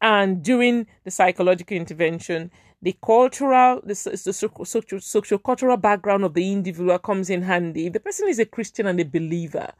And 0.00 0.42
during 0.42 0.86
the 1.04 1.10
psychological 1.10 1.76
intervention, 1.76 2.50
the 2.82 2.96
cultural, 3.04 3.80
the, 3.82 4.20
the 4.24 4.32
social, 4.32 5.00
social 5.00 5.38
cultural 5.38 5.76
background 5.76 6.24
of 6.24 6.34
the 6.34 6.50
individual 6.50 6.98
comes 6.98 7.28
in 7.28 7.42
handy. 7.42 7.86
If 7.86 7.92
the 7.92 8.00
person 8.00 8.28
is 8.28 8.38
a 8.38 8.46
Christian 8.46 8.86
and 8.86 8.98
a 8.98 9.04
believer, 9.04 9.72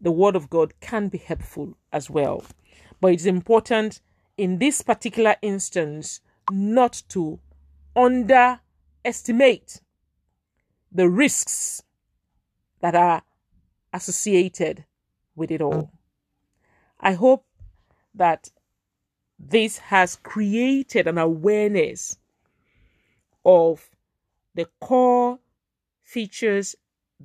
the 0.00 0.10
word 0.10 0.34
of 0.34 0.50
God 0.50 0.74
can 0.80 1.08
be 1.08 1.18
helpful 1.18 1.76
as 1.92 2.10
well. 2.10 2.44
But 3.00 3.12
it's 3.12 3.26
important 3.26 4.00
in 4.36 4.58
this 4.58 4.82
particular 4.82 5.36
instance 5.42 6.20
not 6.50 7.02
to 7.10 7.38
underestimate 7.94 9.80
the 10.92 11.08
risks 11.08 11.82
that 12.80 12.94
are 12.94 13.22
associated 13.92 14.84
with 15.34 15.50
it 15.50 15.62
all. 15.62 15.90
I 17.00 17.12
hope 17.14 17.44
that 18.14 18.50
this 19.38 19.78
has 19.78 20.16
created 20.16 21.06
an 21.08 21.18
awareness 21.18 22.16
of 23.44 23.90
the 24.54 24.66
core 24.80 25.38
features 26.04 26.76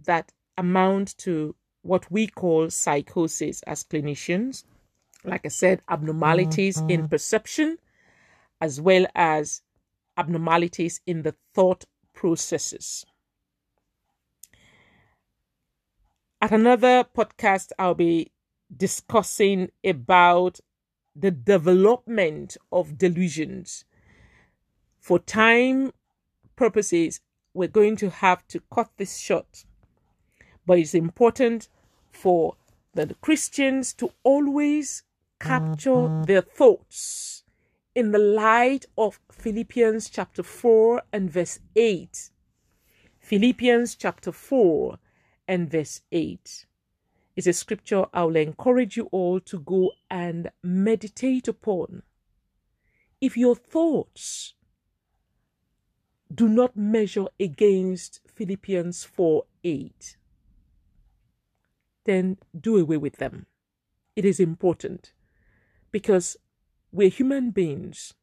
that 0.06 0.32
amount 0.58 1.18
to 1.20 1.56
what 1.82 2.10
we 2.12 2.28
call 2.28 2.70
psychosis 2.70 3.62
as 3.64 3.84
clinicians. 3.84 4.64
Like 5.24 5.46
I 5.46 5.50
said, 5.50 5.82
abnormalities 5.90 6.78
mm-hmm. 6.78 6.90
in 6.90 7.08
perception, 7.08 7.78
as 8.62 8.82
well 8.82 9.06
as 9.14 9.62
abnormalities 10.18 11.02
in 11.06 11.22
the 11.22 11.36
thought 11.54 11.86
processes. 12.14 13.06
At 16.40 16.52
another 16.52 17.04
podcast, 17.04 17.72
I'll 17.80 17.96
be 17.96 18.32
discussing 18.76 19.72
about 19.84 20.60
the 21.16 21.32
development 21.32 22.58
of 22.72 23.00
delusions. 23.00 23.86
For 25.00 25.18
time 25.18 25.94
purposes, 26.56 27.22
we're 27.56 27.68
going 27.68 27.96
to 27.98 28.12
have 28.12 28.48
to 28.50 28.62
cut 28.72 28.92
this 28.98 29.18
short. 29.18 29.66
But 30.64 30.78
it's 30.78 30.94
important 30.94 31.70
for 32.12 32.56
the 32.94 33.16
Christians 33.20 33.94
to 33.94 34.12
always 34.24 35.02
capture 35.40 36.24
their 36.28 36.42
thoughts 36.42 37.44
in 37.96 38.12
the 38.12 38.20
light 38.20 38.86
of 38.96 39.20
Philippians 39.32 40.08
chapter 40.12 40.44
4 40.44 41.02
and 41.12 41.32
verse 41.32 41.60
8. 41.76 42.30
Philippians 43.20 43.96
chapter 43.96 44.32
4 44.32 45.00
and 45.48 45.70
verse 45.70 46.02
8 46.12 46.66
is 47.36 47.48
a 47.48 47.54
scripture 47.54 48.06
I 48.14 48.24
will 48.24 48.36
encourage 48.36 48.98
you 48.98 49.10
all 49.12 49.40
to 49.42 49.60
go 49.60 49.92
and 50.10 50.50
meditate 50.64 51.48
upon. 51.48 52.02
If 53.22 53.38
your 53.38 53.56
thoughts 53.56 54.56
do 56.34 56.50
not 56.50 56.76
measure 56.76 57.28
against 57.40 58.22
Philippians 58.28 59.04
4 59.04 59.44
8, 59.64 60.18
then 62.06 62.38
do 62.60 62.78
away 62.78 62.98
with 62.98 63.18
them. 63.18 63.46
It 64.16 64.26
is 64.26 64.40
important 64.40 65.14
because 65.92 66.38
we're 66.92 67.10
human 67.10 67.52
beings 67.52 68.14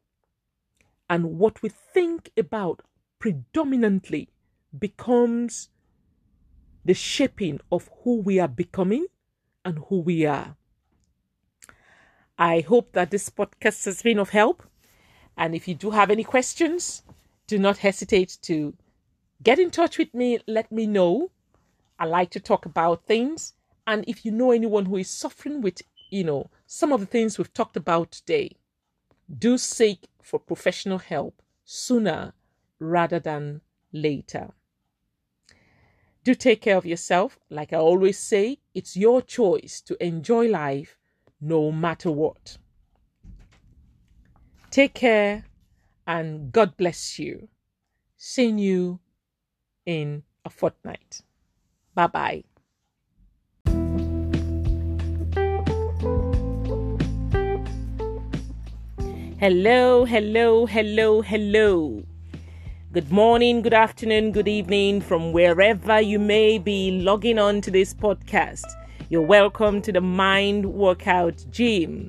and 1.08 1.38
what 1.38 1.62
we 1.62 1.68
think 1.68 2.30
about 2.36 2.82
predominantly 3.18 4.30
becomes 4.76 5.68
the 6.84 6.94
shaping 6.94 7.60
of 7.72 7.90
who 8.02 8.16
we 8.16 8.38
are 8.38 8.48
becoming 8.48 9.06
and 9.64 9.78
who 9.88 10.00
we 10.00 10.26
are. 10.26 10.56
I 12.38 12.60
hope 12.60 12.92
that 12.92 13.10
this 13.10 13.30
podcast 13.30 13.84
has 13.84 14.02
been 14.02 14.18
of 14.18 14.30
help. 14.30 14.62
And 15.36 15.54
if 15.54 15.66
you 15.66 15.74
do 15.74 15.90
have 15.90 16.10
any 16.10 16.24
questions, 16.24 17.02
do 17.46 17.58
not 17.58 17.78
hesitate 17.78 18.38
to 18.42 18.74
get 19.42 19.58
in 19.58 19.70
touch 19.70 19.98
with 19.98 20.12
me. 20.14 20.40
Let 20.46 20.70
me 20.70 20.86
know. 20.86 21.30
I 21.98 22.06
like 22.06 22.30
to 22.30 22.40
talk 22.40 22.66
about 22.66 23.06
things. 23.06 23.54
And 23.86 24.04
if 24.08 24.24
you 24.24 24.32
know 24.32 24.50
anyone 24.50 24.86
who 24.86 24.96
is 24.96 25.10
suffering 25.10 25.60
with, 25.60 25.82
you 26.10 26.24
know, 26.24 26.50
some 26.66 26.92
of 26.92 27.00
the 27.00 27.06
things 27.06 27.38
we've 27.38 27.52
talked 27.52 27.76
about 27.76 28.10
today, 28.10 28.56
do 29.38 29.56
seek 29.58 30.08
for 30.22 30.38
professional 30.38 30.98
help 30.98 31.40
sooner 31.64 32.32
rather 32.78 33.18
than 33.18 33.60
later. 33.92 34.50
Do 36.24 36.34
take 36.34 36.62
care 36.62 36.78
of 36.78 36.86
yourself. 36.86 37.38
Like 37.50 37.74
I 37.74 37.76
always 37.76 38.18
say, 38.18 38.58
it's 38.74 38.96
your 38.96 39.20
choice 39.20 39.82
to 39.82 40.02
enjoy 40.02 40.48
life 40.48 40.98
no 41.38 41.70
matter 41.70 42.10
what. 42.10 42.56
Take 44.70 44.94
care 44.94 45.44
and 46.06 46.50
God 46.50 46.78
bless 46.78 47.18
you. 47.18 47.48
Seeing 48.16 48.58
you 48.58 49.00
in 49.84 50.22
a 50.46 50.50
fortnight. 50.50 51.20
Bye 51.94 52.06
bye. 52.06 52.44
Hello, 59.38 60.06
hello, 60.06 60.64
hello, 60.64 61.20
hello. 61.20 62.02
Good 62.94 63.10
morning, 63.10 63.60
good 63.60 63.74
afternoon, 63.74 64.30
good 64.30 64.46
evening 64.46 65.00
from 65.00 65.32
wherever 65.32 66.00
you 66.00 66.20
may 66.20 66.58
be 66.58 67.00
logging 67.00 67.40
on 67.40 67.60
to 67.62 67.70
this 67.72 67.92
podcast. 67.92 68.62
You're 69.08 69.20
welcome 69.20 69.82
to 69.82 69.90
the 69.90 70.00
Mind 70.00 70.64
Workout 70.64 71.44
Gym. 71.50 72.08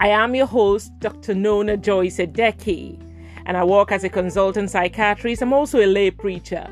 I 0.00 0.08
am 0.08 0.34
your 0.34 0.46
host, 0.46 0.90
Dr. 0.98 1.36
Nona 1.36 1.76
Joyce 1.76 2.16
Edeki, 2.16 3.00
and 3.46 3.56
I 3.56 3.62
work 3.62 3.92
as 3.92 4.02
a 4.02 4.08
consultant 4.08 4.68
psychiatrist. 4.68 5.42
I'm 5.42 5.52
also 5.52 5.78
a 5.78 5.86
lay 5.86 6.10
preacher, 6.10 6.68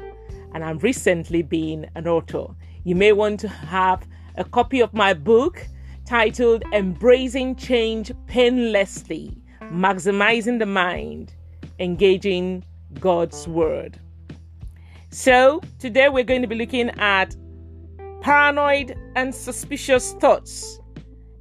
and 0.52 0.64
I've 0.64 0.82
recently 0.82 1.42
been 1.42 1.88
an 1.94 2.08
author. 2.08 2.56
You 2.82 2.96
may 2.96 3.12
want 3.12 3.38
to 3.38 3.48
have 3.48 4.04
a 4.34 4.42
copy 4.42 4.80
of 4.80 4.92
my 4.92 5.14
book 5.14 5.64
titled 6.04 6.64
Embracing 6.72 7.54
Change 7.54 8.10
Painlessly 8.26 9.36
Maximizing 9.62 10.58
the 10.58 10.66
Mind, 10.66 11.34
Engaging 11.78 12.64
God's 12.98 13.46
Word. 13.46 13.98
So, 15.10 15.60
today 15.78 16.08
we're 16.08 16.24
going 16.24 16.42
to 16.42 16.48
be 16.48 16.54
looking 16.54 16.90
at 16.98 17.36
paranoid 18.20 18.96
and 19.16 19.34
suspicious 19.34 20.12
thoughts 20.14 20.80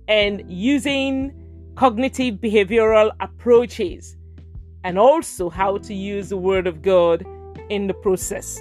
and 0.08 0.44
using 0.48 1.34
cognitive 1.76 2.36
behavioral 2.36 3.12
approaches 3.20 4.18
and 4.84 4.98
also 4.98 5.50
how 5.50 5.78
to 5.78 5.94
use 5.94 6.30
the 6.30 6.38
Word 6.38 6.68
of 6.68 6.82
God 6.82 7.26
in 7.70 7.88
the 7.88 7.94
process. 7.94 8.60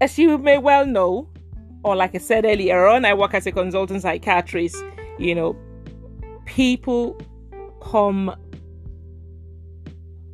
As 0.00 0.18
you 0.18 0.38
may 0.38 0.56
well 0.56 0.86
know, 0.86 1.28
or 1.84 1.94
like 1.94 2.14
I 2.14 2.18
said 2.18 2.44
earlier 2.44 2.86
on, 2.86 3.04
I 3.04 3.12
work 3.12 3.34
as 3.34 3.46
a 3.46 3.52
consultant 3.52 4.02
psychiatrist. 4.02 4.82
You 5.18 5.34
know, 5.34 5.56
people 6.46 7.20
come 7.80 8.34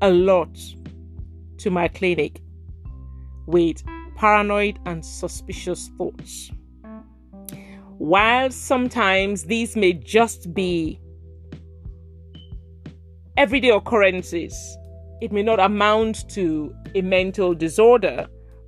a 0.03 0.11
lot 0.11 0.57
to 1.59 1.71
my 1.71 1.89
clinic 1.89 2.43
with 3.47 3.83
paranoid 4.17 4.79
and 4.87 5.05
suspicious 5.05 5.91
thoughts. 5.97 6.51
While 7.99 8.51
sometimes 8.51 9.45
these 9.45 9.75
may 9.75 9.95
just 9.95 10.53
be 10.53 11.01
everyday 13.37 13.71
occurrences, 13.71 14.77
it 15.21 15.33
may 15.33 15.43
not 15.43 15.59
amount 15.61 16.29
to 16.31 16.75
a 16.95 17.01
mental 17.01 17.55
disorder, 17.55 18.27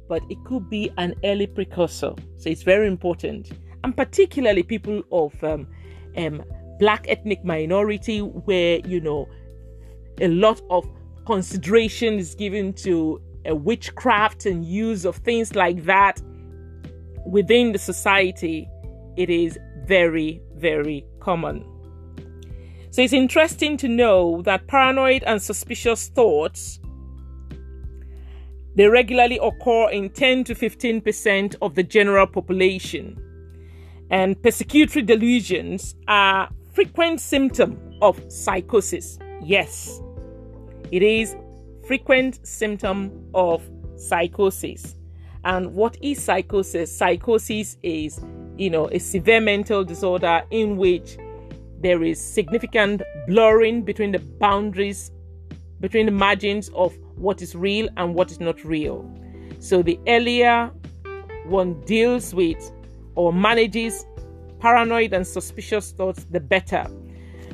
but 0.09 0.23
it 0.31 0.39
could 0.45 0.71
be 0.71 0.91
an 0.97 1.15
early 1.25 1.47
precursor. 1.47 2.15
So 2.39 2.49
it's 2.49 2.63
very 2.63 2.87
important. 2.87 3.51
And 3.85 3.95
particularly 3.95 4.63
people 4.63 5.03
of 5.13 5.33
um, 5.45 5.67
um, 6.17 6.43
black 6.79 7.07
ethnic 7.09 7.45
minority, 7.45 8.21
where, 8.21 8.79
you 8.81 9.01
know, 9.01 9.29
a 10.21 10.29
lot 10.29 10.61
of 10.71 10.89
consideration 11.27 12.15
is 12.15 12.35
given 12.35 12.73
to 12.73 13.21
a 13.45 13.55
witchcraft 13.55 14.47
and 14.47 14.65
use 14.65 15.05
of 15.05 15.17
things 15.17 15.55
like 15.55 15.85
that 15.85 16.21
within 17.27 17.73
the 17.73 17.79
society, 17.79 18.69
it 19.17 19.31
is 19.31 19.59
very, 19.85 20.41
very 20.57 21.05
common. 21.21 21.65
So 22.91 23.03
it's 23.03 23.13
interesting 23.13 23.77
to 23.79 23.89
know 23.89 24.43
that 24.43 24.67
paranoid 24.67 25.23
and 25.25 25.41
suspicious 25.41 26.09
thoughts 26.09 26.81
they 28.79 28.87
regularly 28.87 29.41
occur 29.43 29.91
in 29.91 30.09
10 30.09 30.45
to 30.45 30.55
15% 30.55 31.57
of 31.61 31.75
the 31.75 31.83
general 31.83 32.29
population. 32.29 33.21
And 34.09 34.37
persecutory 34.37 35.05
delusions 35.05 35.97
are 36.07 36.49
frequent 36.79 37.21
symptom 37.21 37.77
of 38.01 38.23
psychosis. 38.29 39.19
Yes. 39.43 40.01
It 40.93 41.03
is 41.03 41.35
frequent 41.89 42.39
symptom 42.47 43.29
of 43.35 43.69
psychosis. 43.97 44.95
And 45.45 45.75
what 45.75 45.97
is 46.01 46.23
psychosis? 46.23 46.97
Psychosis 46.97 47.79
is, 47.83 48.21
you 48.57 48.71
know, 48.71 48.87
a 48.93 49.01
severe 49.01 49.41
mental 49.41 49.83
disorder 49.83 50.43
in 50.53 50.77
which 50.77 51.19
there 51.81 52.05
is 52.05 52.21
significant 52.21 53.03
blurring 53.27 53.83
between 53.83 54.13
the 54.13 54.21
boundaries, 54.21 55.11
between 55.81 56.07
the 56.07 56.13
margins 56.13 56.69
of 56.77 56.97
what 57.17 57.43
is 57.43 57.57
real 57.57 57.89
and 57.97 58.15
what 58.15 58.31
is 58.31 58.39
not 58.39 58.65
real. 58.65 59.05
So 59.59 59.83
the 59.83 59.99
earlier 60.07 60.71
one 61.45 61.81
deals 61.87 62.33
with 62.33 62.71
or 63.17 63.33
manages 63.33 64.07
paranoid 64.61 65.13
and 65.13 65.27
suspicious 65.27 65.93
thoughts, 65.93 66.25
the 66.31 66.41
better. 66.41 66.87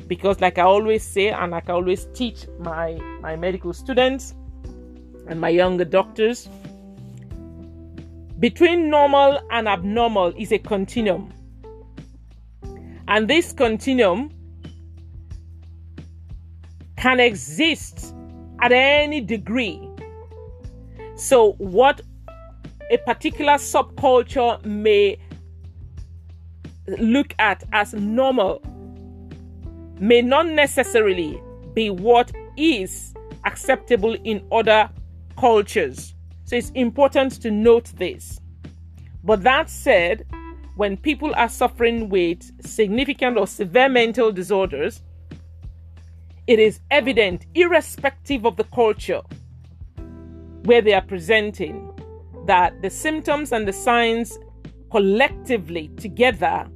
Because, 0.07 0.39
like 0.39 0.57
I 0.57 0.63
always 0.63 1.03
say, 1.03 1.29
and 1.29 1.51
like 1.51 1.69
I 1.69 1.73
always 1.73 2.07
teach 2.13 2.47
my, 2.59 2.93
my 3.21 3.35
medical 3.35 3.73
students 3.73 4.35
and 5.27 5.41
my 5.41 5.49
younger 5.49 5.85
doctors, 5.85 6.47
between 8.39 8.89
normal 8.89 9.39
and 9.51 9.67
abnormal 9.67 10.33
is 10.37 10.51
a 10.51 10.59
continuum. 10.59 11.33
And 13.07 13.27
this 13.27 13.53
continuum 13.53 14.31
can 16.97 17.19
exist 17.19 18.13
at 18.61 18.71
any 18.71 19.21
degree. 19.21 19.79
So, 21.15 21.53
what 21.53 22.01
a 22.91 22.97
particular 22.97 23.53
subculture 23.53 24.63
may 24.65 25.17
look 26.87 27.33
at 27.39 27.63
as 27.71 27.93
normal 27.93 28.61
may 29.99 30.21
not 30.21 30.47
necessarily 30.47 31.41
be 31.73 31.89
what 31.89 32.31
is 32.57 33.13
acceptable 33.45 34.15
in 34.23 34.45
other 34.51 34.89
cultures. 35.37 36.13
So 36.45 36.55
it's 36.55 36.71
important 36.71 37.41
to 37.41 37.51
note 37.51 37.91
this. 37.97 38.39
But 39.23 39.43
that 39.43 39.69
said, 39.69 40.25
when 40.75 40.97
people 40.97 41.33
are 41.35 41.49
suffering 41.49 42.09
with 42.09 42.51
significant 42.65 43.37
or 43.37 43.47
severe 43.47 43.89
mental 43.89 44.31
disorders, 44.31 45.01
it 46.47 46.59
is 46.59 46.79
evident, 46.91 47.45
irrespective 47.55 48.45
of 48.45 48.55
the 48.55 48.65
culture 48.65 49.21
where 50.65 50.81
they 50.81 50.93
are 50.93 51.01
presenting, 51.01 51.91
that 52.45 52.79
the 52.81 52.89
symptoms 52.89 53.51
and 53.51 53.67
the 53.67 53.73
signs 53.73 54.37
collectively 54.91 55.87
together 55.97 56.67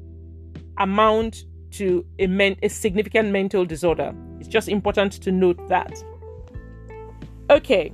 amount 0.79 1.45
to 1.71 2.05
a, 2.17 2.27
men- 2.27 2.57
a 2.63 2.69
significant 2.69 3.31
mental 3.31 3.65
disorder. 3.65 4.13
It's 4.39 4.47
just 4.47 4.67
important 4.67 5.13
to 5.13 5.31
note 5.31 5.67
that. 5.69 6.03
Okay, 7.49 7.93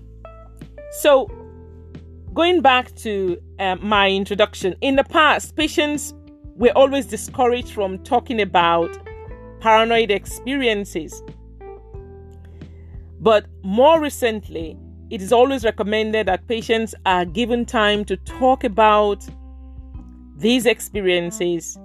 so 1.00 1.30
going 2.34 2.62
back 2.62 2.93
to 2.95 3.38
uh, 3.60 3.76
my 3.76 4.10
introduction, 4.10 4.76
in 4.82 4.95
the 4.95 5.04
past, 5.04 5.56
patients 5.56 6.13
were 6.56 6.71
always 6.76 7.06
discouraged 7.06 7.71
from 7.71 8.00
talking 8.00 8.41
about 8.41 8.98
paranoid 9.60 10.12
experiences 10.12 11.21
but 13.26 13.48
more 13.63 14.00
recently, 14.00 14.78
it 15.10 15.19
is 15.19 15.34
always 15.34 15.63
recommended 15.63 16.28
that 16.28 16.48
patients 16.48 16.93
are 17.08 17.26
given 17.26 17.65
time 17.65 18.06
to 18.06 18.17
talk 18.17 18.63
about 18.63 19.28
these 20.38 20.67
experiences 20.67 21.76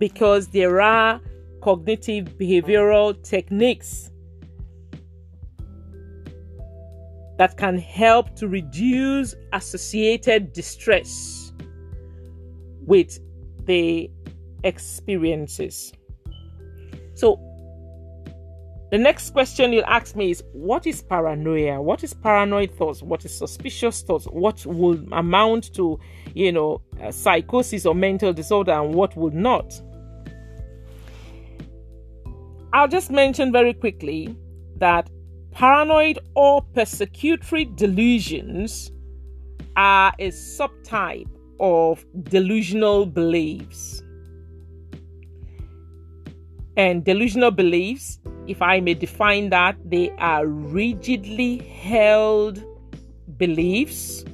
because 0.00 0.48
there 0.48 0.80
are 0.80 1.20
cognitive 1.62 2.24
behavioral 2.38 3.22
techniques 3.22 4.10
that 7.38 7.56
can 7.56 7.78
help 7.78 8.34
to 8.36 8.48
reduce 8.48 9.34
associated 9.52 10.52
distress 10.52 11.52
with 12.86 13.20
the 13.66 14.10
experiences. 14.64 15.92
So, 17.14 17.38
the 18.90 18.98
next 18.98 19.30
question 19.30 19.72
you'll 19.72 19.84
ask 19.84 20.16
me 20.16 20.32
is 20.32 20.42
what 20.52 20.86
is 20.86 21.00
paranoia? 21.02 21.80
What 21.80 22.02
is 22.02 22.12
paranoid 22.12 22.72
thoughts? 22.72 23.02
What 23.02 23.24
is 23.24 23.36
suspicious 23.36 24.02
thoughts? 24.02 24.24
What 24.24 24.66
will 24.66 25.00
amount 25.12 25.72
to, 25.74 26.00
you 26.34 26.50
know, 26.50 26.82
uh, 27.00 27.12
psychosis 27.12 27.86
or 27.86 27.94
mental 27.94 28.32
disorder 28.32 28.72
and 28.72 28.94
what 28.94 29.16
would 29.16 29.34
not? 29.34 29.80
I'll 32.72 32.88
just 32.88 33.10
mention 33.10 33.52
very 33.52 33.74
quickly 33.74 34.36
that 34.76 35.10
paranoid 35.52 36.18
or 36.34 36.62
persecutory 36.74 37.74
delusions 37.76 38.92
are 39.76 40.12
a 40.18 40.28
subtype 40.28 41.28
of 41.58 42.04
delusional 42.24 43.06
beliefs. 43.06 44.02
And 46.76 47.04
delusional 47.04 47.50
beliefs 47.50 48.20
if 48.50 48.60
I 48.62 48.80
may 48.80 48.94
define 48.94 49.50
that, 49.50 49.76
they 49.84 50.10
are 50.18 50.44
rigidly 50.44 51.58
held 51.58 52.64
beliefs 53.36 54.24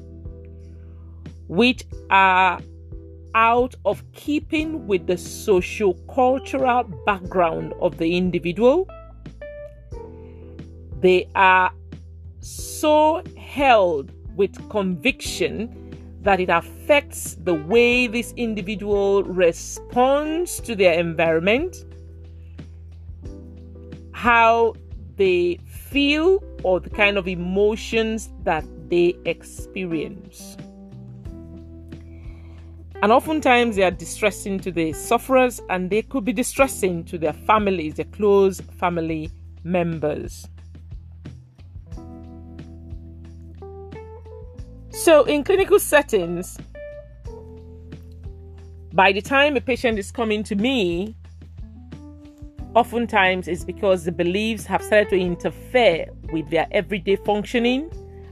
which 1.49 1.85
are 2.09 2.59
out 3.37 3.75
of 3.85 4.03
keeping 4.13 4.87
with 4.87 5.07
the 5.07 5.19
socio-cultural 5.19 6.85
background 7.05 7.75
of 7.83 7.99
the 7.99 8.17
individual. 8.17 8.89
They 11.01 11.29
are 11.35 11.71
so 12.41 13.23
held 13.37 14.11
with 14.37 14.57
conviction 14.71 15.93
that 16.23 16.41
it 16.41 16.49
affects 16.49 17.35
the 17.35 17.53
way 17.55 18.07
this 18.07 18.33
individual 18.39 19.23
responds 19.23 20.59
to 20.61 20.75
their 20.75 20.99
environment, 20.99 21.85
how 24.13 24.73
they 25.17 25.61
feel, 25.67 26.43
or 26.63 26.81
the 26.81 26.89
kind 26.89 27.19
of 27.19 27.29
emotions 27.29 28.31
that 28.45 28.65
they 28.89 29.15
experience. 29.27 30.57
And 33.03 33.13
oftentimes 33.13 33.77
they 33.77 33.83
are 33.83 33.91
distressing 33.91 34.59
to 34.61 34.73
the 34.73 34.93
sufferers 34.93 35.61
and 35.69 35.91
they 35.91 36.03
could 36.03 36.25
be 36.25 36.33
distressing 36.33 37.05
to 37.05 37.19
their 37.19 37.35
families, 37.35 37.95
their 37.95 38.07
close 38.07 38.61
family 38.79 39.31
members. 39.65 40.49
So, 44.91 45.25
in 45.25 45.45
clinical 45.45 45.79
settings, 45.79 46.59
by 48.93 49.13
the 49.13 49.21
time 49.21 49.57
a 49.57 49.61
patient 49.61 49.99
is 49.99 50.11
coming 50.11 50.43
to 50.45 50.57
me, 50.57 51.15
oftentimes 52.75 53.47
it's 53.47 53.63
because 53.63 54.05
the 54.05 54.13
beliefs 54.13 54.65
have 54.65 54.83
started 54.83 55.11
to 55.11 55.17
interfere 55.17 56.07
with 56.33 56.49
their 56.49 56.67
everyday 56.71 57.17
functioning 57.17 57.91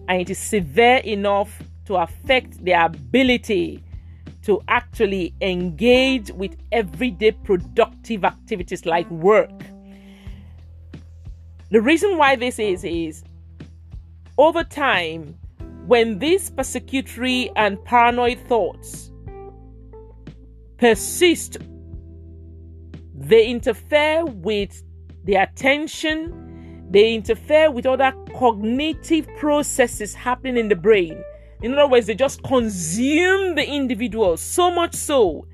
and 0.08 0.22
it 0.22 0.30
is 0.30 0.38
severe 0.38 0.96
enough 1.04 1.62
to 1.84 1.96
affect 1.96 2.64
their 2.64 2.86
ability 2.86 3.84
to 4.44 4.60
actually 4.68 5.34
engage 5.40 6.30
with 6.32 6.56
everyday 6.70 7.32
productive 7.32 8.24
activities 8.24 8.84
like 8.84 9.10
work. 9.10 9.50
The 11.70 11.80
reason 11.80 12.18
why 12.18 12.36
this 12.36 12.58
is 12.58 12.84
is 12.84 13.24
over 14.36 14.62
time 14.62 15.36
when 15.86 16.18
these 16.18 16.50
persecutory 16.50 17.50
and 17.56 17.82
paranoid 17.84 18.38
thoughts 18.46 19.10
persist, 20.78 21.56
they 23.14 23.46
interfere 23.46 24.24
with 24.26 24.82
the 25.24 25.36
attention, 25.36 26.86
they 26.90 27.14
interfere 27.14 27.70
with 27.70 27.86
other 27.86 28.12
cognitive 28.36 29.26
processes 29.38 30.14
happening 30.14 30.58
in 30.58 30.68
the 30.68 30.76
brain. 30.76 31.22
In 31.64 31.72
other 31.72 31.88
words, 31.88 32.06
they 32.06 32.14
just 32.14 32.42
consume 32.42 33.54
the 33.54 33.66
individual 33.66 34.36
so 34.36 34.70
much 34.70 34.94
so 34.94 35.46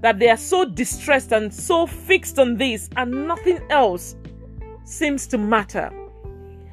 that 0.00 0.18
they 0.18 0.28
are 0.28 0.36
so 0.36 0.64
distressed 0.64 1.30
and 1.30 1.54
so 1.54 1.86
fixed 1.86 2.40
on 2.40 2.56
this, 2.56 2.90
and 2.96 3.28
nothing 3.28 3.60
else 3.70 4.16
seems 4.82 5.28
to 5.28 5.38
matter. 5.38 5.88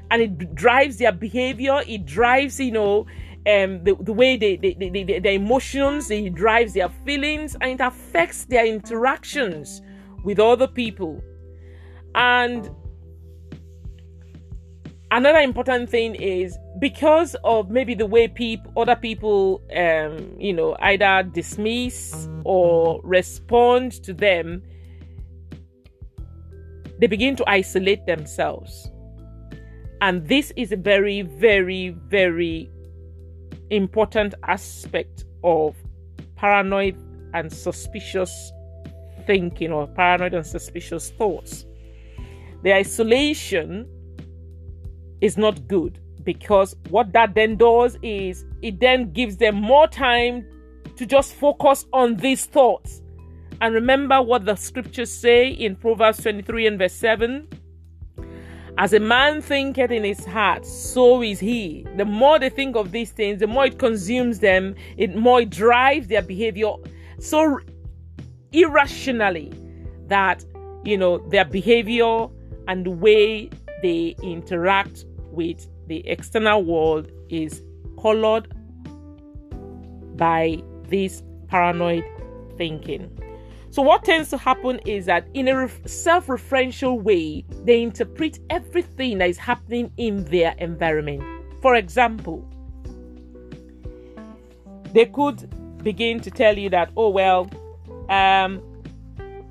And 0.10 0.23
it 0.23 0.56
drives 0.56 0.97
their 0.97 1.12
behavior 1.12 1.84
it 1.88 2.08
drives 2.08 2.60
you 2.60 2.71
know 2.71 3.06
um, 3.45 3.84
the, 3.84 3.95
the 3.99 4.12
way 4.12 4.38
they, 4.38 4.56
they, 4.56 4.73
they, 4.73 4.89
they, 4.89 5.19
their 5.19 5.34
emotions 5.34 6.10
it 6.10 6.34
drives 6.34 6.73
their 6.73 6.89
feelings 7.06 7.56
and 7.62 7.80
it 7.80 7.80
affects 7.80 8.45
their 8.45 8.65
interactions 8.65 9.84
with 10.23 10.39
other 10.39 10.67
people. 10.67 11.21
And 12.15 12.71
another 15.12 15.39
important 15.39 15.89
thing 15.89 16.15
is 16.15 16.58
because 16.80 17.36
of 17.43 17.69
maybe 17.69 17.93
the 17.95 18.06
way 18.06 18.28
people 18.28 18.72
other 18.78 18.95
people 18.95 19.62
um, 19.76 20.36
you 20.39 20.54
know 20.54 20.76
either 20.82 21.24
dismiss 21.34 22.28
or 22.43 23.02
respond 23.04 23.91
to 23.91 24.13
them 24.13 24.62
they 27.00 27.08
begin 27.08 27.36
to 27.36 27.43
isolate 27.50 28.06
themselves 28.06 28.91
and 30.02 30.28
this 30.28 30.54
is 30.56 30.72
a 30.72 30.78
very, 30.78 31.22
very, 31.24 31.89
very 31.89 32.69
important 33.69 34.34
aspect 34.48 35.26
of 35.43 35.76
paranoid 36.36 36.95
and 37.34 37.52
suspicious 37.52 38.52
thinking 39.28 39.72
or 39.72 39.88
paranoid 39.88 40.34
and 40.34 40.45
suspicious 40.45 41.12
thoughts. 41.12 41.65
The 42.63 42.74
isolation 42.74 43.88
is 45.21 45.38
not 45.38 45.67
good 45.67 45.99
because 46.23 46.75
what 46.89 47.12
that 47.13 47.34
then 47.36 47.55
does 47.55 47.97
is 48.01 48.45
it 48.62 48.79
then 48.79 49.12
gives 49.12 49.38
them 49.38 49.55
more 49.55 49.88
time 49.88 50.45
to 50.95 51.05
just 51.05 51.34
focus 51.34 51.86
on 51.93 52.17
these 52.17 52.45
thoughts. 52.45 53.01
And 53.62 53.73
remember 53.73 54.21
what 54.21 54.45
the 54.45 54.55
scriptures 54.55 55.12
say 55.12 55.49
in 55.49 55.75
Proverbs 55.75 56.21
23 56.21 56.67
and 56.67 56.77
verse 56.77 56.93
7 56.93 57.47
as 58.77 58.93
a 58.93 58.99
man 58.99 59.41
thinketh 59.41 59.91
in 59.91 60.05
his 60.05 60.23
heart, 60.23 60.65
so 60.65 61.21
is 61.21 61.41
he. 61.41 61.86
The 61.97 62.05
more 62.05 62.39
they 62.39 62.49
think 62.49 62.77
of 62.77 62.93
these 62.93 63.12
things, 63.12 63.41
the 63.41 63.47
more 63.47 63.65
it 63.65 63.77
consumes 63.77 64.39
them, 64.39 64.73
it 64.95 65.17
more 65.17 65.41
it 65.41 65.49
drives 65.49 66.08
their 66.08 66.21
behavior 66.21 66.71
so 67.19 67.60
irrationally 68.53 69.51
that 70.08 70.45
you 70.86 70.97
know 70.97 71.17
their 71.29 71.43
behavior 71.43 72.27
and 72.69 72.86
the 72.86 72.91
way 72.91 73.49
they 73.82 74.15
interact 74.23 75.03
with 75.39 75.69
the 75.88 76.06
external 76.06 76.65
world 76.65 77.10
is 77.30 77.63
colored 78.02 78.54
by 80.17 80.62
this 80.89 81.23
paranoid 81.47 82.04
thinking. 82.58 83.10
So, 83.71 83.82
what 83.82 84.04
tends 84.04 84.30
to 84.32 84.38
happen 84.38 84.80
is 84.80 85.06
that 85.06 85.30
in 85.34 85.47
a 85.47 85.69
self 85.88 86.28
referential 86.28 87.02
way, 87.02 87.45
they 87.63 87.82
interpret 87.82 88.39
everything 88.49 89.19
that 89.19 89.30
is 89.30 89.38
happening 89.38 89.93
in 89.95 90.25
their 90.25 90.56
environment. 90.58 91.23
For 91.62 91.75
example, 91.75 92.45
they 94.91 95.06
could 95.06 95.39
begin 95.84 96.19
to 96.19 96.32
tell 96.32 96.58
you 96.58 96.69
that, 96.71 96.91
oh, 96.97 97.10
well, 97.10 97.49
um, 98.10 98.62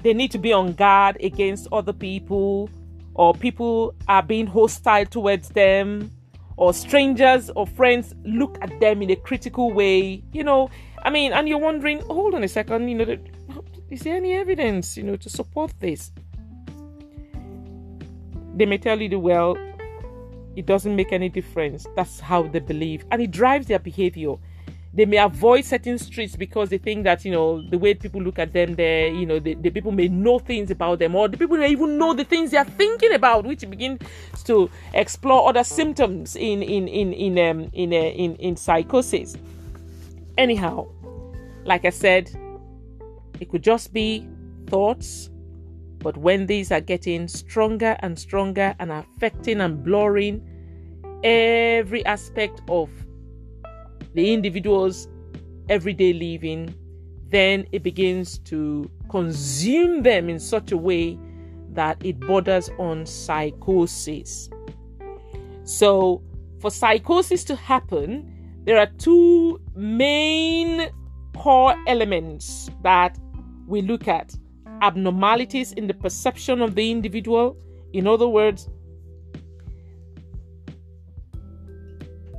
they 0.02 0.12
need 0.12 0.32
to 0.32 0.38
be 0.38 0.52
on 0.52 0.74
guard 0.74 1.16
against 1.22 1.66
other 1.72 1.94
people, 1.94 2.68
or 3.18 3.34
people 3.34 3.94
are 4.06 4.22
being 4.22 4.46
hostile 4.46 5.04
towards 5.04 5.48
them, 5.50 6.10
or 6.56 6.72
strangers 6.72 7.50
or 7.50 7.66
friends 7.66 8.14
look 8.24 8.56
at 8.62 8.80
them 8.80 9.02
in 9.02 9.10
a 9.10 9.16
critical 9.16 9.72
way. 9.72 10.22
You 10.32 10.44
know, 10.44 10.70
I 11.02 11.10
mean, 11.10 11.32
and 11.32 11.48
you're 11.48 11.58
wondering, 11.58 12.00
hold 12.02 12.34
on 12.34 12.44
a 12.44 12.48
second, 12.48 12.88
you 12.88 12.94
know, 12.94 13.16
is 13.90 14.00
there 14.02 14.16
any 14.16 14.34
evidence, 14.34 14.96
you 14.96 15.02
know, 15.02 15.16
to 15.16 15.28
support 15.28 15.74
this? 15.80 16.12
They 18.54 18.66
may 18.66 18.78
tell 18.78 19.00
you, 19.00 19.08
the 19.08 19.18
well, 19.18 19.56
it 20.54 20.66
doesn't 20.66 20.94
make 20.94 21.12
any 21.12 21.28
difference. 21.28 21.86
That's 21.96 22.20
how 22.20 22.44
they 22.44 22.60
believe. 22.60 23.04
And 23.10 23.20
it 23.20 23.32
drives 23.32 23.66
their 23.66 23.78
behavior. 23.80 24.34
They 24.94 25.04
may 25.04 25.18
avoid 25.18 25.64
certain 25.66 25.98
streets 25.98 26.34
because 26.34 26.70
they 26.70 26.78
think 26.78 27.04
that, 27.04 27.24
you 27.24 27.30
know, 27.30 27.62
the 27.68 27.76
way 27.76 27.92
people 27.94 28.22
look 28.22 28.38
at 28.38 28.52
them 28.54 28.74
there, 28.74 29.08
you 29.08 29.26
know, 29.26 29.38
the, 29.38 29.54
the 29.54 29.70
people 29.70 29.92
may 29.92 30.08
know 30.08 30.38
things 30.38 30.70
about 30.70 30.98
them, 30.98 31.14
or 31.14 31.28
the 31.28 31.36
people 31.36 31.58
may 31.58 31.70
even 31.70 31.98
know 31.98 32.14
the 32.14 32.24
things 32.24 32.50
they 32.50 32.56
are 32.56 32.64
thinking 32.64 33.12
about, 33.12 33.44
which 33.44 33.68
begins 33.68 34.00
to 34.44 34.70
explore 34.94 35.48
other 35.48 35.62
symptoms 35.62 36.36
in 36.36 36.62
in 36.62 36.88
in 36.88 37.12
in 37.12 37.38
um, 37.38 37.70
in, 37.74 37.92
uh, 37.92 37.96
in 37.96 38.34
in 38.36 38.56
psychosis. 38.56 39.36
Anyhow, 40.38 40.88
like 41.64 41.84
I 41.84 41.90
said, 41.90 42.30
it 43.40 43.50
could 43.50 43.62
just 43.62 43.92
be 43.92 44.26
thoughts, 44.68 45.28
but 45.98 46.16
when 46.16 46.46
these 46.46 46.72
are 46.72 46.80
getting 46.80 47.28
stronger 47.28 47.96
and 48.00 48.18
stronger 48.18 48.74
and 48.78 48.90
affecting 48.90 49.60
and 49.60 49.84
blurring 49.84 50.40
every 51.22 52.04
aspect 52.06 52.62
of 52.68 52.88
the 54.18 54.34
individual's 54.34 55.06
everyday 55.68 56.12
living, 56.12 56.74
then 57.28 57.64
it 57.70 57.84
begins 57.84 58.38
to 58.40 58.90
consume 59.08 60.02
them 60.02 60.28
in 60.28 60.40
such 60.40 60.72
a 60.72 60.76
way 60.76 61.16
that 61.70 62.04
it 62.04 62.18
borders 62.18 62.68
on 62.80 63.06
psychosis. 63.06 64.50
So, 65.62 66.20
for 66.58 66.68
psychosis 66.68 67.44
to 67.44 67.54
happen, 67.54 68.60
there 68.64 68.76
are 68.76 68.88
two 68.98 69.60
main 69.76 70.90
core 71.36 71.76
elements 71.86 72.70
that 72.82 73.16
we 73.68 73.82
look 73.82 74.08
at 74.08 74.34
abnormalities 74.82 75.70
in 75.74 75.86
the 75.86 75.94
perception 75.94 76.60
of 76.60 76.74
the 76.74 76.90
individual. 76.90 77.56
In 77.92 78.08
other 78.08 78.26
words, 78.26 78.68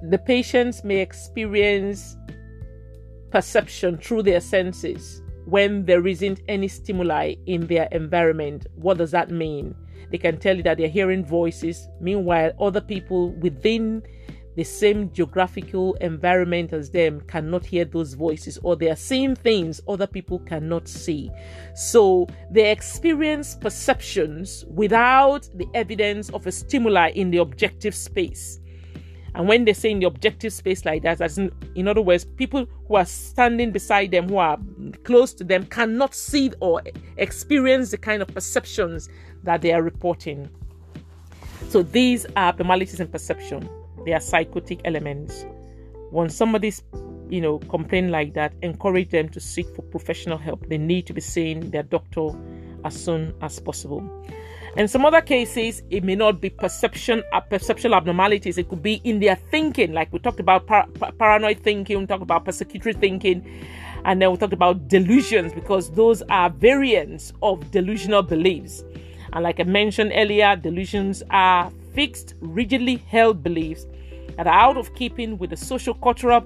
the 0.04 0.18
patients 0.18 0.84
may 0.84 1.00
experience 1.00 2.16
perception 3.32 3.98
through 3.98 4.24
their 4.24 4.42
senses 4.42 5.22
when 5.46 5.86
there 5.86 6.06
isn't 6.08 6.42
any 6.48 6.68
stimuli 6.68 7.36
in 7.46 7.68
their 7.68 7.88
environment. 7.92 8.68
What 8.76 8.98
does 8.98 9.12
that 9.12 9.30
mean? 9.30 9.76
They 10.12 10.18
can 10.18 10.38
tell 10.38 10.58
you 10.58 10.64
that 10.64 10.78
they're 10.78 10.88
hearing 10.88 11.26
voices, 11.26 11.88
meanwhile, 12.00 12.52
other 12.60 12.82
people 12.82 13.32
within 13.34 14.04
the 14.56 14.64
same 14.64 15.12
geographical 15.14 15.94
environment 16.02 16.74
as 16.74 16.90
them 16.90 17.22
cannot 17.22 17.66
hear 17.66 17.86
those 17.86 18.14
voices 18.14 18.58
or 18.62 18.76
they 18.76 18.90
are 18.90 18.96
seeing 18.96 19.34
things 19.34 19.80
other 19.88 20.08
people 20.08 20.40
cannot 20.40 20.88
see. 20.88 21.32
So 21.76 22.28
they 22.52 22.70
experience 22.72 23.56
perceptions 23.56 24.66
without 24.68 25.48
the 25.56 25.68
evidence 25.74 26.30
of 26.32 26.46
a 26.46 26.52
stimuli 26.52 27.12
in 27.12 27.32
the 27.32 27.38
objective 27.38 27.96
space. 27.96 28.59
And 29.40 29.48
when 29.48 29.64
they 29.64 29.72
say 29.72 29.92
in 29.92 30.00
the 30.00 30.06
objective 30.06 30.52
space 30.52 30.84
like 30.84 31.02
that, 31.04 31.22
as 31.22 31.38
in, 31.38 31.50
in 31.74 31.88
other 31.88 32.02
words, 32.02 32.26
people 32.26 32.68
who 32.90 32.96
are 32.96 33.06
standing 33.06 33.72
beside 33.72 34.12
them, 34.12 34.28
who 34.28 34.36
are 34.36 34.58
close 35.06 35.32
to 35.36 35.46
them, 35.46 35.66
cannot 35.68 36.14
see 36.14 36.52
or 36.60 36.82
experience 37.16 37.92
the 37.92 37.98
kind 37.98 38.22
of 38.22 38.28
perceptions 38.28 39.08
that 39.44 39.62
they 39.62 39.72
are 39.72 39.82
reporting. 39.82 40.50
So 41.70 41.84
these 41.84 42.26
are 42.36 42.50
abnormalities 42.50 43.00
in 43.00 43.08
perception. 43.08 43.70
They 44.04 44.12
are 44.12 44.20
psychotic 44.20 44.82
elements. 44.84 45.46
When 46.12 46.30
somebody's, 46.30 46.84
you 47.30 47.40
know, 47.40 47.60
complain 47.60 48.12
like 48.12 48.34
that, 48.34 48.52
encourage 48.62 49.10
them 49.10 49.30
to 49.30 49.40
seek 49.40 49.74
for 49.74 49.84
professional 49.84 50.38
help. 50.38 50.68
They 50.68 50.78
need 50.78 51.08
to 51.08 51.14
be 51.14 51.22
seeing 51.22 51.72
their 51.72 51.84
doctor 51.84 52.32
as 52.84 52.94
soon 52.94 53.34
as 53.42 53.58
possible. 53.58 54.04
In 54.78 54.88
some 54.88 55.06
other 55.06 55.22
cases, 55.22 55.82
it 55.90 56.04
may 56.04 56.16
not 56.16 56.40
be 56.40 56.50
perception 56.50 57.24
uh, 57.34 57.40
perceptual 57.40 57.96
abnormalities. 57.96 58.58
It 58.58 58.70
could 58.70 58.84
be 58.84 59.02
in 59.04 59.20
their 59.20 59.36
thinking, 59.36 59.94
like 59.94 60.14
we 60.14 60.20
talked 60.20 60.40
about 60.40 60.68
par- 60.68 60.88
paranoid 61.18 61.60
thinking, 61.62 62.00
we 62.00 62.06
talked 62.06 62.22
about 62.22 62.46
persecutory 62.46 63.00
thinking, 63.00 63.44
and 64.06 64.22
then 64.22 64.32
we 64.32 64.38
talked 64.38 64.54
about 64.54 64.88
delusions 64.88 65.54
because 65.54 65.92
those 65.92 66.22
are 66.30 66.50
variants 66.50 67.34
of 67.42 67.72
delusional 67.72 68.22
beliefs. 68.22 68.84
And 69.34 69.44
like 69.44 69.60
I 69.60 69.64
mentioned 69.64 70.12
earlier, 70.16 70.56
delusions 70.56 71.24
are 71.32 71.72
fixed, 71.94 72.36
rigidly 72.40 72.98
held 72.98 73.44
beliefs 73.44 73.86
that 74.38 74.48
are 74.48 74.54
out 74.54 74.78
of 74.78 74.94
keeping 74.96 75.38
with 75.38 75.50
the 75.50 75.58
social 75.58 75.94
cultural 75.96 76.42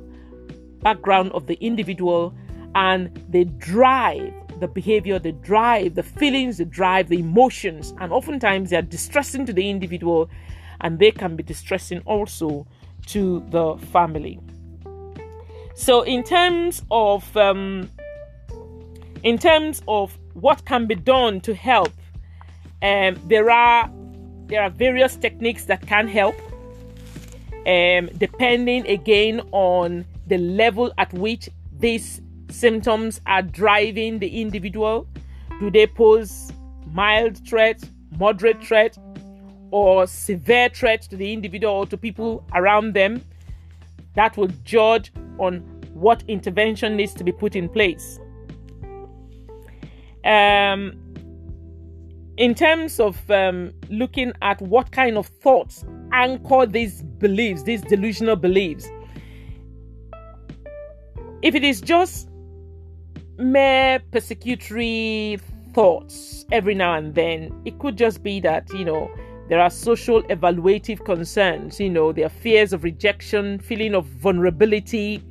background 0.81 1.31
of 1.33 1.47
the 1.47 1.55
individual 1.55 2.33
and 2.75 3.15
they 3.29 3.43
drive 3.43 4.33
the 4.63 4.67
behavior, 4.67 5.19
the 5.19 5.31
drive 5.31 5.95
the 5.95 6.03
feelings, 6.03 6.57
the 6.57 6.65
drive 6.65 7.09
the 7.09 7.19
emotions, 7.19 7.93
and 7.99 8.11
oftentimes 8.11 8.69
they 8.69 8.77
are 8.77 8.89
distressing 8.97 9.45
to 9.45 9.53
the 9.53 9.69
individual 9.69 10.29
and 10.81 10.99
they 10.99 11.11
can 11.11 11.35
be 11.35 11.43
distressing 11.43 11.99
also 12.05 12.65
to 13.07 13.43
the 13.49 13.77
family. 13.91 14.39
So, 15.75 16.01
in 16.03 16.23
terms 16.23 16.83
of 16.89 17.35
um, 17.35 17.89
in 19.23 19.37
terms 19.37 19.81
of 19.87 20.17
what 20.33 20.65
can 20.65 20.87
be 20.87 20.95
done 20.95 21.41
to 21.41 21.53
help 21.53 21.93
um, 22.83 23.17
there 23.27 23.49
are 23.49 23.89
there 24.47 24.61
are 24.61 24.69
various 24.69 25.15
techniques 25.15 25.65
that 25.65 25.87
can 25.87 26.07
help, 26.07 26.35
um, 27.65 28.09
depending 28.17 28.85
again 28.87 29.41
on 29.51 30.05
the 30.27 30.37
level 30.37 30.91
at 30.97 31.11
which 31.13 31.49
these 31.79 32.21
symptoms 32.53 33.19
are 33.25 33.41
driving 33.41 34.19
the 34.19 34.41
individual. 34.41 35.07
Do 35.59 35.71
they 35.71 35.87
pose 35.87 36.51
mild 36.91 37.37
threat, 37.47 37.83
moderate 38.17 38.63
threat, 38.63 38.97
or 39.71 40.05
severe 40.05 40.69
threat 40.69 41.01
to 41.03 41.15
the 41.15 41.33
individual 41.33 41.73
or 41.73 41.85
to 41.87 41.97
people 41.97 42.45
around 42.53 42.93
them? 42.93 43.23
That 44.15 44.37
will 44.37 44.51
judge 44.63 45.11
on 45.39 45.59
what 45.93 46.23
intervention 46.27 46.95
needs 46.95 47.13
to 47.15 47.23
be 47.23 47.31
put 47.31 47.55
in 47.55 47.69
place. 47.69 48.19
Um, 50.25 50.99
in 52.37 52.55
terms 52.55 52.99
of 52.99 53.29
um, 53.29 53.73
looking 53.89 54.33
at 54.41 54.61
what 54.61 54.91
kind 54.91 55.17
of 55.17 55.27
thoughts 55.27 55.85
anchor 56.11 56.65
these 56.65 57.01
beliefs, 57.01 57.63
these 57.63 57.81
delusional 57.81 58.35
beliefs, 58.35 58.87
if 61.41 61.55
it 61.55 61.63
is 61.63 61.81
just 61.81 62.29
mere 63.37 63.99
persecutory 64.11 65.39
thoughts 65.73 66.45
every 66.51 66.75
now 66.75 66.93
and 66.93 67.15
then, 67.15 67.51
it 67.65 67.79
could 67.79 67.97
just 67.97 68.23
be 68.23 68.39
that, 68.41 68.71
you 68.73 68.85
know, 68.85 69.09
there 69.49 69.59
are 69.59 69.69
social 69.69 70.23
evaluative 70.23 71.03
concerns, 71.03 71.79
you 71.79 71.89
know, 71.89 72.11
there 72.11 72.25
are 72.25 72.29
fears 72.29 72.73
of 72.73 72.83
rejection, 72.83 73.59
feeling 73.59 73.93
of 73.93 74.05
vulnerability, 74.05 75.21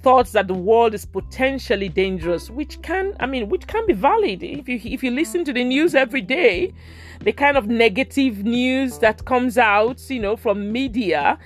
thoughts 0.00 0.32
that 0.32 0.46
the 0.46 0.54
world 0.54 0.94
is 0.94 1.04
potentially 1.04 1.88
dangerous, 1.88 2.50
which 2.50 2.80
can, 2.82 3.14
I 3.20 3.26
mean, 3.26 3.48
which 3.48 3.66
can 3.66 3.84
be 3.86 3.92
valid. 3.92 4.42
If 4.42 4.68
you 4.68 4.80
if 4.84 5.02
you 5.02 5.10
listen 5.10 5.44
to 5.44 5.52
the 5.52 5.64
news 5.64 5.94
every 5.94 6.20
day, 6.20 6.72
the 7.20 7.32
kind 7.32 7.56
of 7.56 7.66
negative 7.66 8.44
news 8.44 8.98
that 8.98 9.24
comes 9.24 9.58
out, 9.58 10.08
you 10.08 10.20
know, 10.20 10.36
from 10.36 10.70
media 10.70 11.38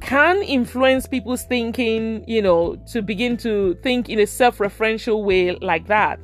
can 0.00 0.42
influence 0.42 1.06
people's 1.06 1.44
thinking, 1.44 2.24
you 2.26 2.42
know, 2.42 2.76
to 2.92 3.02
begin 3.02 3.36
to 3.38 3.74
think 3.82 4.08
in 4.08 4.18
a 4.18 4.26
self-referential 4.26 5.24
way 5.24 5.52
like 5.56 5.86
that. 5.86 6.20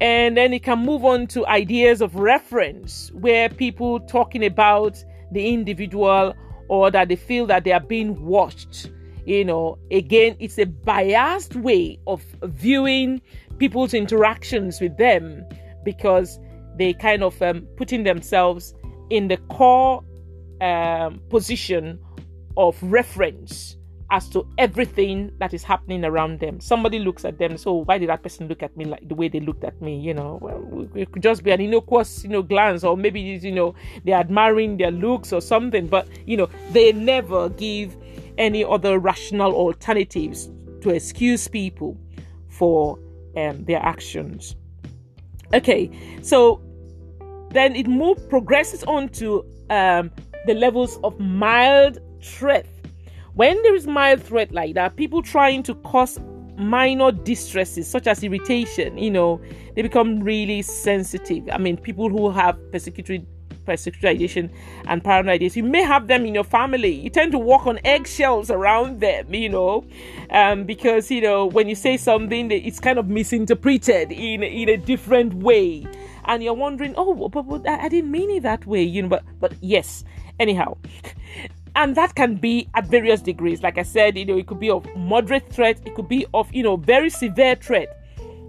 And 0.00 0.36
then 0.36 0.52
it 0.52 0.62
can 0.62 0.78
move 0.78 1.04
on 1.04 1.26
to 1.28 1.46
ideas 1.46 2.00
of 2.00 2.14
reference 2.14 3.10
where 3.14 3.48
people 3.48 4.00
talking 4.00 4.44
about 4.44 5.02
the 5.32 5.52
individual 5.52 6.34
or 6.68 6.90
that 6.90 7.08
they 7.08 7.16
feel 7.16 7.46
that 7.46 7.64
they 7.64 7.72
are 7.72 7.80
being 7.80 8.24
watched 8.24 8.90
you 9.28 9.44
know, 9.44 9.76
again, 9.90 10.36
it's 10.38 10.58
a 10.58 10.64
biased 10.64 11.54
way 11.54 11.98
of 12.06 12.24
viewing 12.44 13.20
people's 13.58 13.92
interactions 13.92 14.80
with 14.80 14.96
them 14.96 15.44
because 15.84 16.40
they 16.78 16.94
kind 16.94 17.22
of 17.22 17.40
um, 17.42 17.68
putting 17.76 18.04
themselves 18.04 18.72
in 19.10 19.28
the 19.28 19.36
core 19.50 20.02
um, 20.60 21.20
position 21.28 21.98
of 22.56 22.80
reference 22.82 23.76
as 24.10 24.28
to 24.30 24.46
everything 24.56 25.30
that 25.38 25.52
is 25.52 25.62
happening 25.62 26.04
around 26.04 26.40
them. 26.40 26.60
Somebody 26.60 26.98
looks 26.98 27.24
at 27.24 27.38
them, 27.38 27.58
so 27.58 27.74
why 27.84 27.98
did 27.98 28.08
that 28.08 28.22
person 28.22 28.48
look 28.48 28.62
at 28.62 28.74
me 28.76 28.86
like 28.86 29.06
the 29.06 29.14
way 29.14 29.28
they 29.28 29.40
looked 29.40 29.64
at 29.64 29.80
me? 29.82 29.98
You 29.98 30.14
know, 30.14 30.38
well, 30.40 30.88
it 30.94 31.12
could 31.12 31.22
just 31.22 31.44
be 31.44 31.50
an 31.50 31.60
innocuous, 31.60 32.24
you 32.24 32.30
know, 32.30 32.42
glance, 32.42 32.84
or 32.84 32.96
maybe 32.96 33.20
you 33.20 33.52
know 33.52 33.74
they're 34.04 34.18
admiring 34.18 34.78
their 34.78 34.90
looks 34.90 35.32
or 35.32 35.40
something. 35.40 35.86
But 35.86 36.08
you 36.26 36.36
know, 36.36 36.48
they 36.72 36.92
never 36.92 37.50
give 37.50 37.96
any 38.38 38.64
other 38.64 38.98
rational 38.98 39.52
alternatives 39.52 40.48
to 40.80 40.90
excuse 40.90 41.46
people 41.48 41.98
for 42.48 42.98
um, 43.36 43.64
their 43.64 43.80
actions. 43.80 44.56
Okay, 45.52 45.90
so 46.22 46.62
then 47.50 47.76
it 47.76 47.86
moves 47.86 48.22
progresses 48.26 48.84
on 48.84 49.08
to 49.10 49.44
um, 49.70 50.10
the 50.46 50.54
levels 50.54 50.98
of 51.04 51.18
mild 51.18 51.98
threat. 52.22 52.66
When 53.34 53.60
there 53.62 53.74
is 53.74 53.86
mild 53.86 54.22
threat 54.22 54.52
like 54.52 54.74
that, 54.74 54.96
people 54.96 55.22
trying 55.22 55.62
to 55.64 55.74
cause 55.76 56.18
minor 56.56 57.12
distresses 57.12 57.88
such 57.88 58.06
as 58.06 58.22
irritation, 58.24 58.98
you 58.98 59.10
know, 59.10 59.40
they 59.74 59.82
become 59.82 60.20
really 60.20 60.62
sensitive. 60.62 61.48
I 61.52 61.58
mean, 61.58 61.76
people 61.76 62.08
who 62.08 62.30
have 62.30 62.56
persecutory 62.72 63.24
persecution 63.68 64.50
and 64.86 65.04
paranoid 65.04 65.42
you 65.42 65.62
may 65.62 65.82
have 65.82 66.06
them 66.06 66.24
in 66.24 66.34
your 66.34 66.42
family 66.42 66.90
you 66.90 67.10
tend 67.10 67.30
to 67.30 67.38
walk 67.38 67.66
on 67.66 67.78
eggshells 67.84 68.50
around 68.50 69.00
them 69.00 69.34
you 69.34 69.48
know 69.48 69.84
um, 70.30 70.64
because 70.64 71.10
you 71.10 71.20
know 71.20 71.44
when 71.44 71.68
you 71.68 71.74
say 71.74 71.94
something 71.98 72.50
it's 72.50 72.80
kind 72.80 72.98
of 72.98 73.08
misinterpreted 73.08 74.10
in, 74.10 74.42
in 74.42 74.70
a 74.70 74.78
different 74.78 75.34
way 75.34 75.86
and 76.28 76.42
you're 76.42 76.54
wondering 76.54 76.94
oh 76.96 77.28
but, 77.28 77.42
but 77.42 77.68
I 77.68 77.88
didn't 77.88 78.10
mean 78.10 78.30
it 78.30 78.42
that 78.44 78.66
way 78.66 78.82
you 78.82 79.02
know 79.02 79.08
but 79.08 79.24
but 79.40 79.52
yes 79.60 80.04
anyhow 80.38 80.76
and 81.74 81.96
that 81.96 82.14
can 82.14 82.36
be 82.36 82.68
at 82.74 82.86
various 82.86 83.20
degrees 83.20 83.62
like 83.62 83.76
i 83.76 83.82
said 83.82 84.16
you 84.16 84.24
know 84.24 84.38
it 84.38 84.46
could 84.46 84.60
be 84.60 84.70
of 84.70 84.86
moderate 84.96 85.52
threat 85.52 85.80
it 85.84 85.94
could 85.94 86.08
be 86.08 86.24
of 86.32 86.52
you 86.52 86.62
know 86.62 86.76
very 86.76 87.10
severe 87.10 87.54
threat 87.56 87.98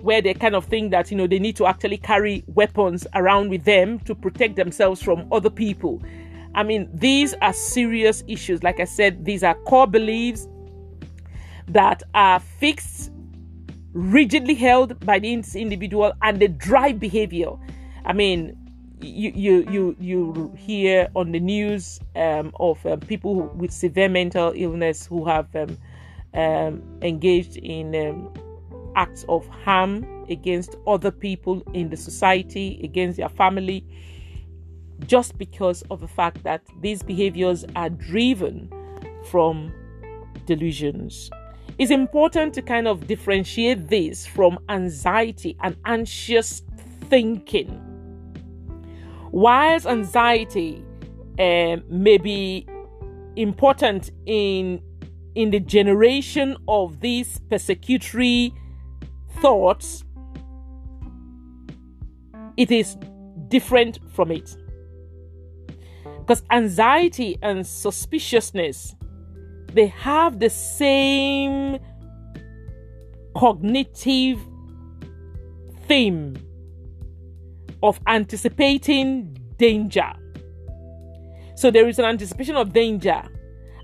where 0.01 0.21
they 0.21 0.33
kind 0.33 0.55
of 0.55 0.65
think 0.65 0.91
that 0.91 1.11
you 1.11 1.17
know 1.17 1.27
they 1.27 1.39
need 1.39 1.55
to 1.55 1.65
actually 1.65 1.97
carry 1.97 2.43
weapons 2.47 3.05
around 3.15 3.49
with 3.49 3.63
them 3.63 3.99
to 3.99 4.15
protect 4.15 4.55
themselves 4.55 5.01
from 5.01 5.27
other 5.31 5.49
people. 5.49 6.01
I 6.55 6.63
mean, 6.63 6.89
these 6.93 7.33
are 7.41 7.53
serious 7.53 8.23
issues. 8.27 8.63
Like 8.63 8.79
I 8.79 8.85
said, 8.85 9.25
these 9.25 9.43
are 9.43 9.55
core 9.65 9.87
beliefs 9.87 10.47
that 11.67 12.01
are 12.15 12.39
fixed, 12.39 13.11
rigidly 13.93 14.55
held 14.55 15.03
by 15.05 15.19
the 15.19 15.31
individual, 15.33 16.13
and 16.21 16.39
the 16.39 16.47
drive 16.47 16.99
behavior. 16.99 17.51
I 18.05 18.13
mean, 18.13 18.57
you 19.01 19.31
you 19.33 19.65
you 19.69 19.95
you 19.99 20.53
hear 20.57 21.09
on 21.15 21.31
the 21.31 21.39
news 21.39 21.99
um, 22.15 22.51
of 22.59 22.85
um, 22.85 22.99
people 22.99 23.43
with 23.55 23.71
severe 23.71 24.09
mental 24.09 24.53
illness 24.55 25.05
who 25.05 25.25
have 25.25 25.47
um, 25.55 25.77
um 26.33 26.83
engaged 27.01 27.57
in 27.57 27.95
um, 27.95 28.33
acts 28.95 29.25
of 29.29 29.47
harm 29.47 30.05
against 30.29 30.75
other 30.85 31.11
people 31.11 31.63
in 31.73 31.89
the 31.89 31.97
society, 31.97 32.79
against 32.83 33.17
their 33.17 33.29
family, 33.29 33.85
just 35.05 35.37
because 35.37 35.81
of 35.89 36.01
the 36.01 36.07
fact 36.07 36.43
that 36.43 36.61
these 36.81 37.01
behaviors 37.01 37.65
are 37.75 37.89
driven 37.89 38.69
from 39.29 39.73
delusions. 40.45 41.29
It's 41.77 41.91
important 41.91 42.53
to 42.55 42.61
kind 42.61 42.87
of 42.87 43.07
differentiate 43.07 43.87
this 43.87 44.25
from 44.25 44.59
anxiety 44.69 45.55
and 45.61 45.77
anxious 45.85 46.61
thinking. 47.09 47.81
Whilst 49.31 49.85
anxiety 49.85 50.83
uh, 51.39 51.77
may 51.87 52.17
be 52.17 52.67
important 53.35 54.11
in 54.25 54.81
in 55.35 55.51
the 55.51 55.59
generation 55.59 56.57
of 56.67 56.99
these 56.99 57.39
persecutory 57.49 58.51
thoughts 59.41 60.03
it 62.57 62.71
is 62.71 62.97
different 63.47 63.99
from 64.11 64.31
it 64.31 64.57
because 66.19 66.43
anxiety 66.51 67.37
and 67.41 67.65
suspiciousness 67.65 68.95
they 69.73 69.87
have 69.87 70.39
the 70.39 70.49
same 70.49 71.79
cognitive 73.35 74.39
theme 75.87 76.35
of 77.81 77.99
anticipating 78.07 79.37
danger. 79.57 80.11
So 81.55 81.71
there 81.71 81.87
is 81.87 81.99
an 81.99 82.05
anticipation 82.05 82.55
of 82.55 82.73
danger. 82.73 83.21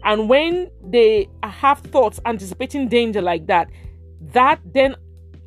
And 0.04 0.30
when 0.30 0.70
they 0.84 1.28
have 1.44 1.80
thoughts 1.80 2.20
anticipating 2.26 2.88
danger 2.88 3.22
like 3.22 3.48
that, 3.48 3.70
that 4.34 4.60
then 4.74 4.96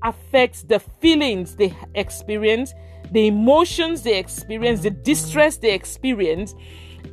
affects 0.02 0.62
the 0.62 0.80
feelings 0.80 1.56
they 1.56 1.74
experience, 1.94 2.72
the 3.12 3.26
emotions 3.28 4.02
they 4.02 4.18
experience, 4.18 4.82
the 4.82 4.90
distress 4.90 5.58
they 5.58 5.72
experience, 5.72 6.54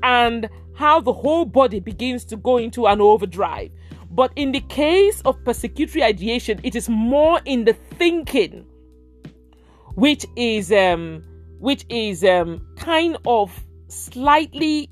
and 0.03 0.49
how 0.75 1.01
the 1.01 1.13
whole 1.13 1.45
body 1.45 1.79
begins 1.79 2.25
to 2.25 2.37
go 2.37 2.57
into 2.57 2.85
an 2.85 3.01
overdrive. 3.01 3.71
But 4.11 4.31
in 4.35 4.51
the 4.51 4.61
case 4.61 5.21
of 5.21 5.37
persecutory 5.43 6.03
ideation, 6.03 6.59
it 6.63 6.75
is 6.75 6.87
more 6.87 7.41
in 7.45 7.65
the 7.65 7.73
thinking, 7.73 8.65
which 9.95 10.25
is 10.35 10.71
um, 10.71 11.23
which 11.59 11.85
is 11.89 12.23
um, 12.23 12.65
kind 12.77 13.17
of 13.25 13.51
slightly 13.87 14.89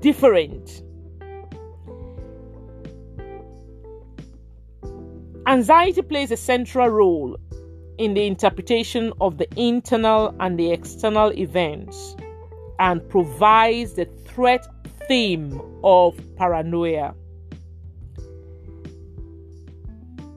different. 0.00 0.82
Anxiety 5.46 6.02
plays 6.02 6.30
a 6.30 6.36
central 6.36 6.88
role 6.88 7.36
in 7.98 8.14
the 8.14 8.26
interpretation 8.26 9.12
of 9.20 9.38
the 9.38 9.48
internal 9.56 10.34
and 10.40 10.58
the 10.58 10.70
external 10.70 11.32
events 11.32 12.16
and 12.78 13.06
provides 13.08 13.94
the 13.94 14.04
threat 14.26 14.66
theme 15.08 15.60
of 15.84 16.18
paranoia. 16.36 17.14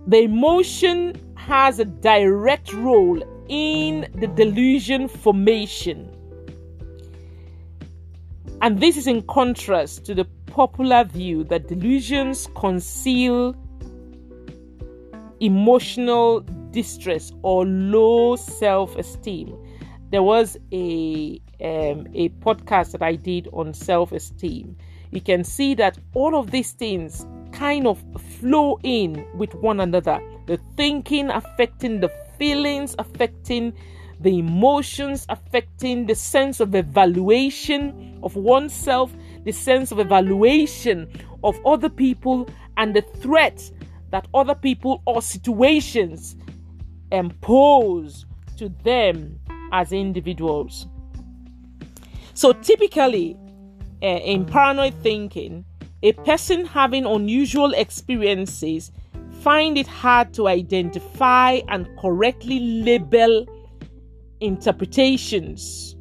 The 0.07 0.19
emotion 0.19 1.15
has 1.35 1.79
a 1.79 1.85
direct 1.85 2.71
role 2.73 3.21
in 3.49 4.07
the 4.15 4.27
delusion 4.27 5.07
formation. 5.07 6.11
And 8.61 8.79
this 8.79 8.97
is 8.97 9.07
in 9.07 9.21
contrast 9.23 10.05
to 10.05 10.15
the 10.15 10.25
popular 10.47 11.03
view 11.03 11.43
that 11.45 11.67
delusions 11.67 12.47
conceal 12.55 13.55
emotional 15.39 16.39
distress 16.71 17.31
or 17.41 17.65
low 17.65 18.35
self 18.35 18.95
esteem. 18.95 19.55
There 20.11 20.23
was 20.23 20.57
a 20.71 21.39
um, 21.61 22.07
a 22.13 22.29
podcast 22.41 22.91
that 22.91 23.01
I 23.01 23.15
did 23.15 23.47
on 23.53 23.73
self 23.73 24.11
esteem. 24.11 24.75
You 25.11 25.21
can 25.21 25.43
see 25.43 25.75
that 25.75 25.97
all 26.13 26.37
of 26.37 26.51
these 26.51 26.71
things 26.71 27.25
kind 27.51 27.87
of 27.87 28.03
flow 28.39 28.79
in 28.83 29.25
with 29.35 29.53
one 29.55 29.79
another. 29.79 30.19
The 30.47 30.59
thinking 30.75 31.29
affecting 31.29 32.01
the 32.01 32.09
feelings, 32.37 32.95
affecting 32.99 33.73
the 34.19 34.39
emotions, 34.39 35.25
affecting 35.29 36.05
the 36.05 36.15
sense 36.15 36.59
of 36.59 36.75
evaluation 36.75 38.19
of 38.23 38.35
oneself, 38.35 39.13
the 39.43 39.51
sense 39.51 39.91
of 39.91 39.99
evaluation 39.99 41.07
of 41.43 41.57
other 41.65 41.89
people, 41.89 42.47
and 42.77 42.95
the 42.95 43.01
threat 43.01 43.71
that 44.11 44.27
other 44.33 44.55
people 44.55 45.01
or 45.05 45.21
situations 45.21 46.35
impose 47.11 48.25
to 48.57 48.69
them 48.83 49.39
as 49.71 49.91
individuals. 49.91 50.87
So, 52.35 52.51
typically, 52.51 53.37
uh, 54.03 54.07
in 54.07 54.45
paranoid 54.45 54.93
thinking, 55.01 55.63
a 56.03 56.11
person 56.11 56.65
having 56.65 57.05
unusual 57.05 57.73
experiences 57.73 58.91
find 59.39 59.77
it 59.77 59.87
hard 59.87 60.33
to 60.33 60.49
identify 60.49 61.61
and 61.69 61.87
correctly 61.97 62.59
label 62.59 63.45
interpretations 64.41 65.95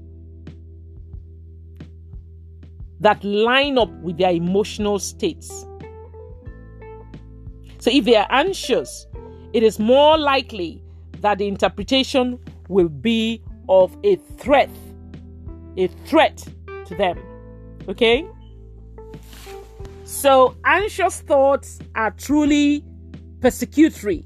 that 2.99 3.23
line 3.23 3.79
up 3.79 3.91
with 4.01 4.19
their 4.19 4.33
emotional 4.33 4.99
states. 4.99 5.65
So, 7.79 7.91
if 7.93 8.05
they 8.07 8.17
are 8.17 8.27
anxious, 8.31 9.07
it 9.53 9.63
is 9.63 9.79
more 9.79 10.19
likely 10.19 10.83
that 11.21 11.39
the 11.39 11.47
interpretation 11.47 12.41
will 12.69 12.89
be 12.89 13.41
of 13.69 13.97
a 14.03 14.17
threat, 14.17 14.71
a 15.77 15.89
threat 16.07 16.43
to 16.87 16.95
them. 16.95 17.19
Okay? 17.89 18.27
So, 20.05 20.57
anxious 20.65 21.21
thoughts 21.21 21.79
are 21.95 22.11
truly 22.11 22.85
persecutory 23.41 24.25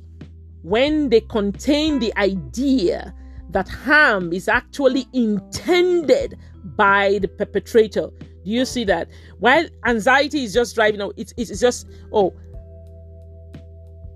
when 0.63 1.09
they 1.09 1.21
contain 1.21 1.99
the 1.99 2.17
idea 2.17 3.15
that 3.51 3.69
harm 3.69 4.33
is 4.33 4.49
actually 4.49 5.07
intended 5.13 6.39
by 6.77 7.19
the 7.21 7.29
perpetrator. 7.29 8.11
Do 8.21 8.51
you 8.51 8.65
see 8.65 8.85
that? 8.85 9.09
While 9.39 9.67
anxiety 9.87 10.45
is 10.45 10.53
just 10.53 10.75
driving 10.75 11.01
out, 11.01 11.15
it's, 11.17 11.33
it's 11.37 11.61
just, 11.61 11.89
oh, 12.13 12.35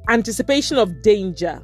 anticipation 0.08 0.78
of 0.78 1.02
danger. 1.02 1.62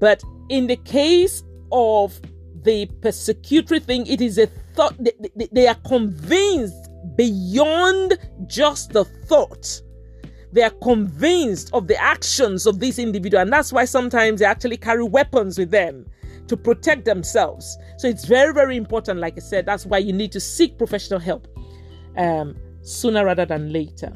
But 0.00 0.22
in 0.48 0.66
the 0.66 0.76
case 0.76 1.42
of 1.72 2.20
the 2.62 2.86
persecutory 3.00 3.82
thing, 3.82 4.06
it 4.06 4.20
is 4.20 4.38
a 4.38 4.48
thought, 4.74 4.94
they, 4.98 5.12
they, 5.36 5.48
they 5.52 5.66
are 5.66 5.78
convinced 5.86 6.90
beyond 7.16 8.18
just 8.46 8.92
the 8.92 9.04
thought 9.04 9.82
they 10.54 10.62
are 10.62 10.70
convinced 10.70 11.70
of 11.72 11.88
the 11.88 12.00
actions 12.00 12.64
of 12.64 12.78
this 12.78 13.00
individual, 13.00 13.42
and 13.42 13.52
that's 13.52 13.72
why 13.72 13.84
sometimes 13.84 14.38
they 14.38 14.46
actually 14.46 14.76
carry 14.76 15.02
weapons 15.02 15.58
with 15.58 15.72
them 15.72 16.06
to 16.46 16.56
protect 16.56 17.04
themselves. 17.04 17.76
So 17.98 18.06
it's 18.06 18.24
very, 18.24 18.54
very 18.54 18.76
important. 18.76 19.18
Like 19.18 19.34
I 19.36 19.40
said, 19.40 19.66
that's 19.66 19.84
why 19.84 19.98
you 19.98 20.12
need 20.12 20.30
to 20.30 20.38
seek 20.38 20.78
professional 20.78 21.18
help 21.18 21.48
um, 22.16 22.54
sooner 22.82 23.24
rather 23.24 23.44
than 23.44 23.72
later. 23.72 24.12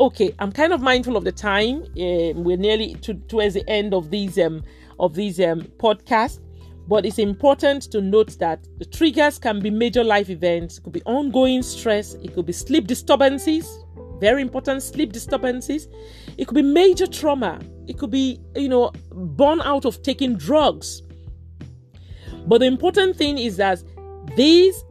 Okay, 0.00 0.34
I'm 0.40 0.50
kind 0.50 0.72
of 0.72 0.80
mindful 0.80 1.16
of 1.16 1.22
the 1.22 1.32
time. 1.32 1.84
Uh, 1.92 2.34
we're 2.34 2.56
nearly 2.56 2.94
to, 2.94 3.14
towards 3.14 3.54
the 3.54 3.68
end 3.70 3.94
of 3.94 4.10
these 4.10 4.38
um, 4.40 4.64
of 4.98 5.14
these 5.14 5.38
um, 5.40 5.62
podcasts, 5.78 6.40
but 6.88 7.06
it's 7.06 7.18
important 7.18 7.82
to 7.92 8.00
note 8.00 8.38
that 8.38 8.66
the 8.78 8.84
triggers 8.84 9.38
can 9.38 9.60
be 9.60 9.70
major 9.70 10.02
life 10.02 10.30
events. 10.30 10.78
It 10.78 10.84
could 10.84 10.94
be 10.94 11.02
ongoing 11.02 11.62
stress. 11.62 12.14
It 12.14 12.34
could 12.34 12.46
be 12.46 12.52
sleep 12.52 12.86
disturbances 12.86 13.84
very 14.20 14.42
important 14.42 14.82
sleep 14.82 15.12
disturbances. 15.12 15.88
It 16.36 16.46
could 16.46 16.54
be 16.54 16.62
major 16.62 17.06
trauma. 17.06 17.60
It 17.86 17.98
could 17.98 18.10
be, 18.10 18.40
you 18.56 18.68
know, 18.68 18.92
born 19.10 19.60
out 19.62 19.84
of 19.84 20.02
taking 20.02 20.36
drugs. 20.36 21.02
But 22.46 22.58
the 22.58 22.66
important 22.66 23.16
thing 23.16 23.38
is 23.38 23.56
that 23.58 23.82
these 24.36 24.84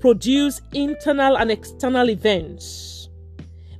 produce 0.00 0.60
internal 0.72 1.36
and 1.36 1.50
external 1.50 2.10
events. 2.10 3.08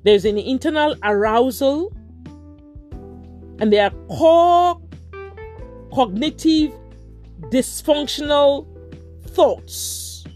There's 0.05 0.25
an 0.25 0.39
internal 0.39 0.95
arousal, 1.03 1.93
and 3.61 3.73
there 3.73 3.85
are 3.85 3.91
core 4.09 4.81
cognitive 5.97 6.75
dysfunctional 7.45 8.67
thoughts. 9.29 10.27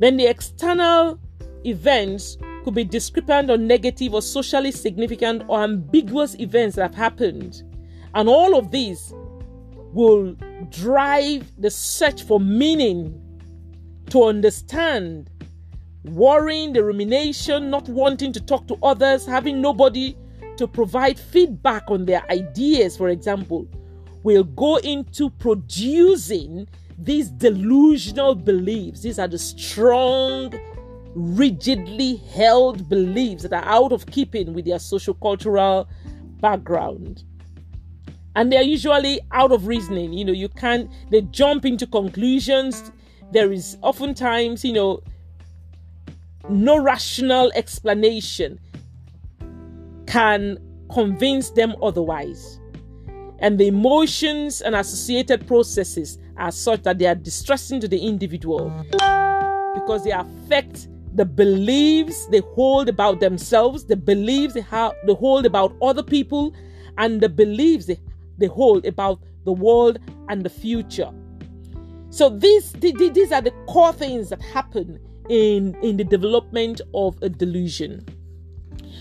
Then 0.00 0.16
the 0.16 0.26
external 0.26 1.20
events 1.64 2.38
could 2.64 2.74
be 2.74 2.82
discrepant 2.82 3.50
or 3.50 3.56
negative 3.56 4.14
or 4.14 4.20
socially 4.20 4.72
significant 4.72 5.44
or 5.46 5.62
ambiguous 5.62 6.34
events 6.40 6.74
that 6.74 6.92
have 6.92 6.94
happened. 6.96 7.62
And 8.14 8.28
all 8.28 8.58
of 8.58 8.72
these 8.72 9.14
will 9.92 10.34
drive 10.70 11.48
the 11.56 11.70
search 11.70 12.24
for 12.24 12.40
meaning 12.40 13.22
to 14.10 14.24
understand, 14.24 15.30
worrying, 16.02 16.72
the 16.72 16.82
rumination, 16.82 17.70
not 17.70 17.88
wanting 17.88 18.32
to 18.32 18.40
talk 18.40 18.66
to 18.66 18.76
others, 18.82 19.24
having 19.24 19.60
nobody 19.60 20.16
to 20.58 20.66
provide 20.66 21.18
feedback 21.18 21.84
on 21.88 22.04
their 22.04 22.22
ideas, 22.30 22.96
for 22.96 23.08
example, 23.08 23.66
will 24.22 24.44
go 24.44 24.76
into 24.76 25.30
producing 25.30 26.68
these 26.98 27.30
delusional 27.30 28.34
beliefs. 28.34 29.02
These 29.02 29.18
are 29.18 29.28
the 29.28 29.38
strong 29.38 30.52
rigidly 31.14 32.16
held 32.16 32.88
beliefs 32.88 33.44
that 33.44 33.52
are 33.52 33.64
out 33.64 33.92
of 33.92 34.06
keeping 34.06 34.52
with 34.52 34.64
their 34.64 34.78
social 34.78 35.14
cultural 35.14 35.88
background. 36.40 37.24
And 38.34 38.52
they're 38.52 38.62
usually 38.62 39.20
out 39.32 39.52
of 39.52 39.66
reasoning. 39.66 40.12
You 40.12 40.24
know, 40.24 40.32
you 40.32 40.48
can't, 40.48 40.90
they 41.10 41.22
jump 41.22 41.64
into 41.64 41.86
conclusions. 41.86 42.92
There 43.32 43.52
is 43.52 43.76
oftentimes, 43.82 44.64
you 44.64 44.72
know, 44.72 45.02
no 46.48 46.78
rational 46.78 47.52
explanation 47.54 48.58
can 50.08 50.58
convince 50.92 51.50
them 51.50 51.74
otherwise. 51.82 52.58
And 53.40 53.60
the 53.60 53.68
emotions 53.68 54.62
and 54.62 54.74
associated 54.74 55.46
processes 55.46 56.18
are 56.38 56.50
such 56.50 56.82
that 56.82 56.98
they 56.98 57.06
are 57.06 57.14
distressing 57.14 57.80
to 57.80 57.88
the 57.88 57.98
individual 57.98 58.70
because 59.74 60.02
they 60.04 60.10
affect 60.10 60.88
the 61.14 61.24
beliefs 61.24 62.26
they 62.26 62.40
hold 62.54 62.88
about 62.88 63.20
themselves, 63.20 63.84
the 63.84 63.96
beliefs 63.96 64.54
they, 64.54 64.64
they 65.06 65.14
hold 65.14 65.46
about 65.46 65.76
other 65.82 66.02
people, 66.02 66.54
and 66.96 67.20
the 67.20 67.28
beliefs 67.28 67.86
they, 67.86 68.00
they 68.38 68.46
hold 68.46 68.86
about 68.86 69.20
the 69.44 69.52
world 69.52 69.98
and 70.28 70.42
the 70.42 70.50
future. 70.50 71.10
So 72.10 72.30
these, 72.30 72.72
these 72.72 73.30
are 73.30 73.42
the 73.42 73.52
core 73.66 73.92
things 73.92 74.30
that 74.30 74.40
happen 74.40 74.98
in, 75.28 75.74
in 75.82 75.96
the 75.98 76.04
development 76.04 76.80
of 76.94 77.20
a 77.22 77.28
delusion. 77.28 78.04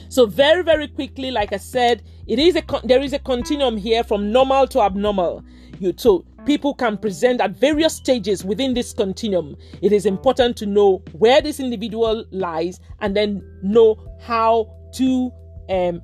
So 0.10 0.26
very, 0.26 0.64
very 0.64 0.88
quickly, 0.88 1.32
like 1.32 1.53
I 1.53 1.58
said, 1.58 2.03
it 2.28 2.39
is 2.39 2.55
a 2.55 2.64
there 2.84 3.01
is 3.01 3.14
a 3.14 3.20
continuum 3.20 3.78
here 3.78 4.03
from 4.03 4.32
normal 4.32 4.68
to 4.68 4.82
abnormal. 4.82 5.43
You 5.80 5.93
so 5.97 6.26
people 6.45 6.74
can 6.74 6.97
present 6.97 7.41
at 7.41 7.51
various 7.51 7.95
stages 7.95 8.45
within 8.45 8.74
this 8.74 8.93
continuum. 8.93 9.58
It 9.82 9.91
is 9.91 10.05
important 10.05 10.55
to 10.58 10.66
know 10.66 11.03
where 11.12 11.41
this 11.41 11.60
individual 11.60 12.24
lies 12.32 12.80
and 13.01 13.16
then 13.16 13.43
know 13.62 13.97
how 14.22 14.74
to 14.93 15.32
um, 15.70 16.01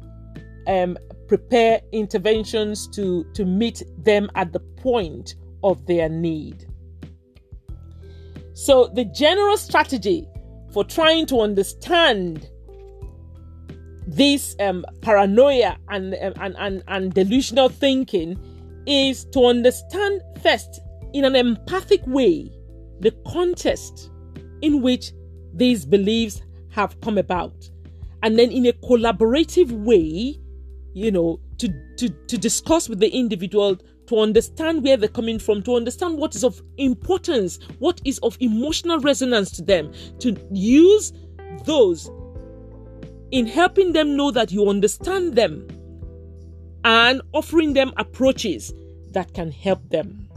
um, 0.67 0.97
prepare 1.27 1.81
interventions 1.93 2.87
to, 2.89 3.23
to 3.33 3.45
meet 3.45 3.81
them 3.97 4.29
at 4.35 4.51
the 4.51 4.59
point 4.59 5.35
of 5.63 5.85
their 5.85 6.09
need. 6.09 6.65
So, 8.53 8.87
the 8.93 9.05
general 9.05 9.57
strategy 9.57 10.27
for 10.71 10.83
trying 10.83 11.25
to 11.27 11.39
understand 11.39 12.49
this 14.07 14.55
um, 14.59 14.85
paranoia 15.01 15.77
and, 15.89 16.15
um, 16.21 16.33
and, 16.39 16.55
and, 16.57 16.83
and 16.87 17.13
delusional 17.13 17.69
thinking 17.69 18.37
is 18.85 19.25
to 19.25 19.45
understand 19.45 20.21
first 20.41 20.81
in 21.13 21.25
an 21.25 21.35
empathic 21.35 22.01
way 22.07 22.51
the 22.99 23.11
context 23.27 24.09
in 24.61 24.81
which 24.81 25.11
these 25.53 25.85
beliefs 25.85 26.41
have 26.69 26.99
come 27.01 27.17
about. 27.17 27.69
And 28.23 28.39
then 28.39 28.51
in 28.51 28.65
a 28.65 28.73
collaborative 28.73 29.71
way 29.71 30.39
you 30.93 31.11
know 31.11 31.39
to 31.57 31.67
to, 31.97 32.09
to 32.09 32.37
discuss 32.37 32.87
with 32.87 32.99
the 32.99 33.09
individual 33.09 33.77
to 34.07 34.19
understand 34.19 34.83
where 34.83 34.97
they're 34.97 35.09
coming 35.09 35.39
from 35.39 35.61
to 35.63 35.75
understand 35.75 36.17
what 36.17 36.35
is 36.35 36.43
of 36.43 36.61
importance 36.77 37.59
what 37.79 38.01
is 38.05 38.19
of 38.19 38.37
emotional 38.39 38.99
resonance 38.99 39.51
to 39.51 39.61
them 39.61 39.91
to 40.19 40.35
use 40.51 41.13
those 41.65 42.09
in 43.33 43.47
helping 43.47 43.93
them 43.93 44.15
know 44.15 44.29
that 44.29 44.51
you 44.51 44.69
understand 44.69 45.33
them 45.33 45.67
and 46.85 47.19
offering 47.33 47.73
them 47.73 47.91
approaches 47.97 48.71
that 49.09 49.33
can 49.33 49.49
help 49.49 49.89
them. 49.89 50.29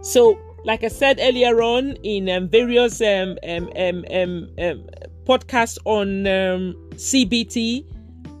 So, 0.00 0.36
like 0.64 0.82
I 0.82 0.88
said 0.88 1.20
earlier 1.22 1.62
on 1.62 1.92
in 2.02 2.28
um, 2.28 2.48
various 2.48 3.00
um, 3.00 3.38
um, 3.46 3.70
um, 3.76 4.04
um, 4.10 4.48
um 4.58 4.84
podcasts 5.24 5.78
on 5.84 6.24
CBT, 6.96 7.86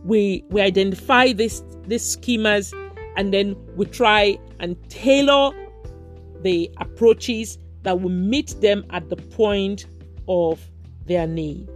we 0.04 0.44
we 0.50 0.60
identify 0.60 1.32
this 1.32 1.62
these 1.86 2.16
schemas 2.16 2.72
and 3.16 3.32
then 3.32 3.54
we 3.76 3.86
try 3.86 4.36
and 4.58 4.76
tailor 4.90 5.52
the 6.42 6.68
approaches 6.78 7.58
that 7.84 8.00
will 8.00 8.10
meet 8.10 8.60
them 8.60 8.84
at 8.90 9.08
the 9.08 9.16
point 9.16 9.86
of 10.26 10.60
their 11.06 11.28
need. 11.28 11.68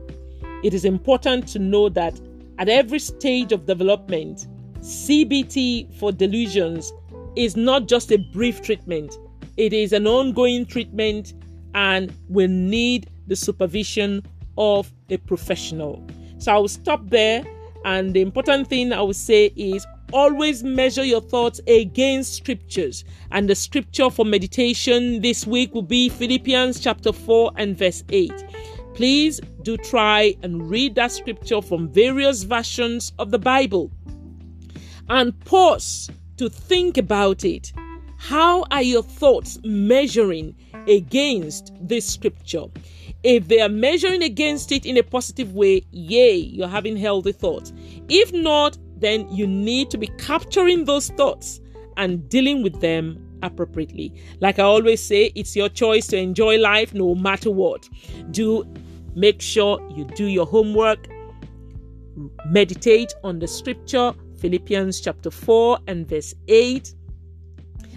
It 0.63 0.75
is 0.75 0.85
important 0.85 1.47
to 1.49 1.59
know 1.59 1.89
that 1.91 2.21
at 2.59 2.69
every 2.69 2.99
stage 2.99 3.53
of 3.53 3.67
development, 3.67 4.47
CBT 4.81 5.95
for 5.99 6.13
delusions 6.13 6.93
is 7.37 7.57
not 7.57 7.87
just 7.87 8.11
a 8.13 8.19
brief 8.33 8.63
treatment, 8.63 9.19
it 9.57 9.73
is 9.73 9.93
an 9.93 10.07
ongoing 10.07 10.67
treatment 10.67 11.35
and 11.75 12.13
will 12.29 12.49
need 12.49 13.11
the 13.27 13.37
supervision 13.37 14.23
of 14.59 14.91
a 15.11 15.17
professional. 15.19 16.07
So 16.39 16.53
I 16.53 16.59
will 16.59 16.69
stop 16.69 17.09
there. 17.09 17.45
And 17.85 18.15
the 18.15 18.21
important 18.21 18.69
thing 18.69 18.93
I 18.93 19.01
will 19.01 19.15
say 19.15 19.53
is 19.57 19.87
always 20.13 20.65
measure 20.65 21.05
your 21.05 21.21
thoughts 21.21 21.61
against 21.69 22.35
scriptures. 22.35 23.05
And 23.31 23.49
the 23.49 23.55
scripture 23.55 24.11
for 24.11 24.25
meditation 24.25 25.21
this 25.21 25.47
week 25.47 25.75
will 25.75 25.83
be 25.83 26.09
Philippians 26.09 26.81
chapter 26.81 27.13
4 27.13 27.53
and 27.57 27.77
verse 27.77 28.03
8. 28.09 28.33
Please 28.97 29.43
do 29.61 29.77
try 29.77 30.35
and 30.43 30.71
read 30.71 30.95
that 30.95 31.13
scripture 31.13 31.61
from 31.61 31.93
various 31.93 32.45
versions 32.45 33.13
of 33.19 33.31
the 33.31 33.39
Bible 33.39 33.91
and 35.11 35.39
pause 35.45 36.09
to 36.39 36.49
think 36.49 36.97
about 36.97 37.45
it. 37.45 37.75
How 38.17 38.65
are 38.71 38.81
your 38.81 39.03
thoughts 39.03 39.59
measuring 39.65 40.57
against 40.89 41.73
this 41.79 42.07
scripture? 42.07 42.65
If 43.23 43.49
they 43.49 43.61
are 43.61 43.69
measuring 43.69 44.23
against 44.23 44.73
it 44.73 44.87
in 44.87 44.97
a 44.97 45.03
positive 45.03 45.55
way, 45.55 45.83
yay, 45.91 46.37
you're 46.37 46.67
having 46.67 46.97
healthy 46.97 47.33
thoughts. 47.33 47.75
If 48.09 48.33
not, 48.33 48.79
then 48.97 49.31
you 49.31 49.47
need 49.47 49.91
to 49.91 49.99
be 49.99 50.07
capturing 50.17 50.87
those 50.87 51.11
thoughts 51.11 51.61
and 51.99 52.27
dealing 52.31 52.63
with 52.63 52.81
them 52.81 53.23
appropriately. 53.43 54.15
Like 54.41 54.59
I 54.59 54.63
always 54.63 55.03
say, 55.03 55.33
it's 55.35 55.55
your 55.55 55.69
choice 55.69 56.07
to 56.09 56.17
enjoy 56.17 56.59
life 56.59 56.95
no 56.95 57.15
matter 57.15 57.51
what. 57.51 57.89
Do 58.31 58.65
Make 59.17 59.41
sure 59.41 59.81
you 59.91 60.05
do 60.05 60.27
your 60.27 60.47
homework, 60.47 61.09
meditate 62.51 63.15
on 63.25 63.39
the 63.39 63.49
scripture, 63.49 64.13
Philippians 64.39 65.01
chapter 65.01 65.31
4 65.31 65.79
and 65.87 66.07
verse 66.07 66.35
8. 66.49 66.95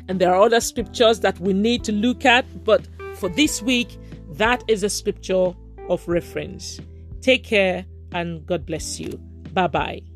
And 0.08 0.20
there 0.20 0.34
are 0.34 0.42
other 0.42 0.62
scriptures 0.62 1.20
that 1.20 1.38
we 1.40 1.54
need 1.54 1.84
to 1.84 1.92
look 1.92 2.26
at, 2.26 2.64
but 2.64 2.88
for 3.16 3.28
this 3.30 3.62
week, 3.62 3.98
that 4.32 4.64
is 4.70 4.82
a 4.82 4.90
scripture 4.90 5.54
of 5.90 6.08
reference. 6.08 6.80
Take 7.22 7.44
care 7.44 7.86
and 8.14 8.46
God 8.46 8.66
bless 8.66 9.00
you. 9.00 9.20
Bye 9.54 9.68
bye. 9.68 10.09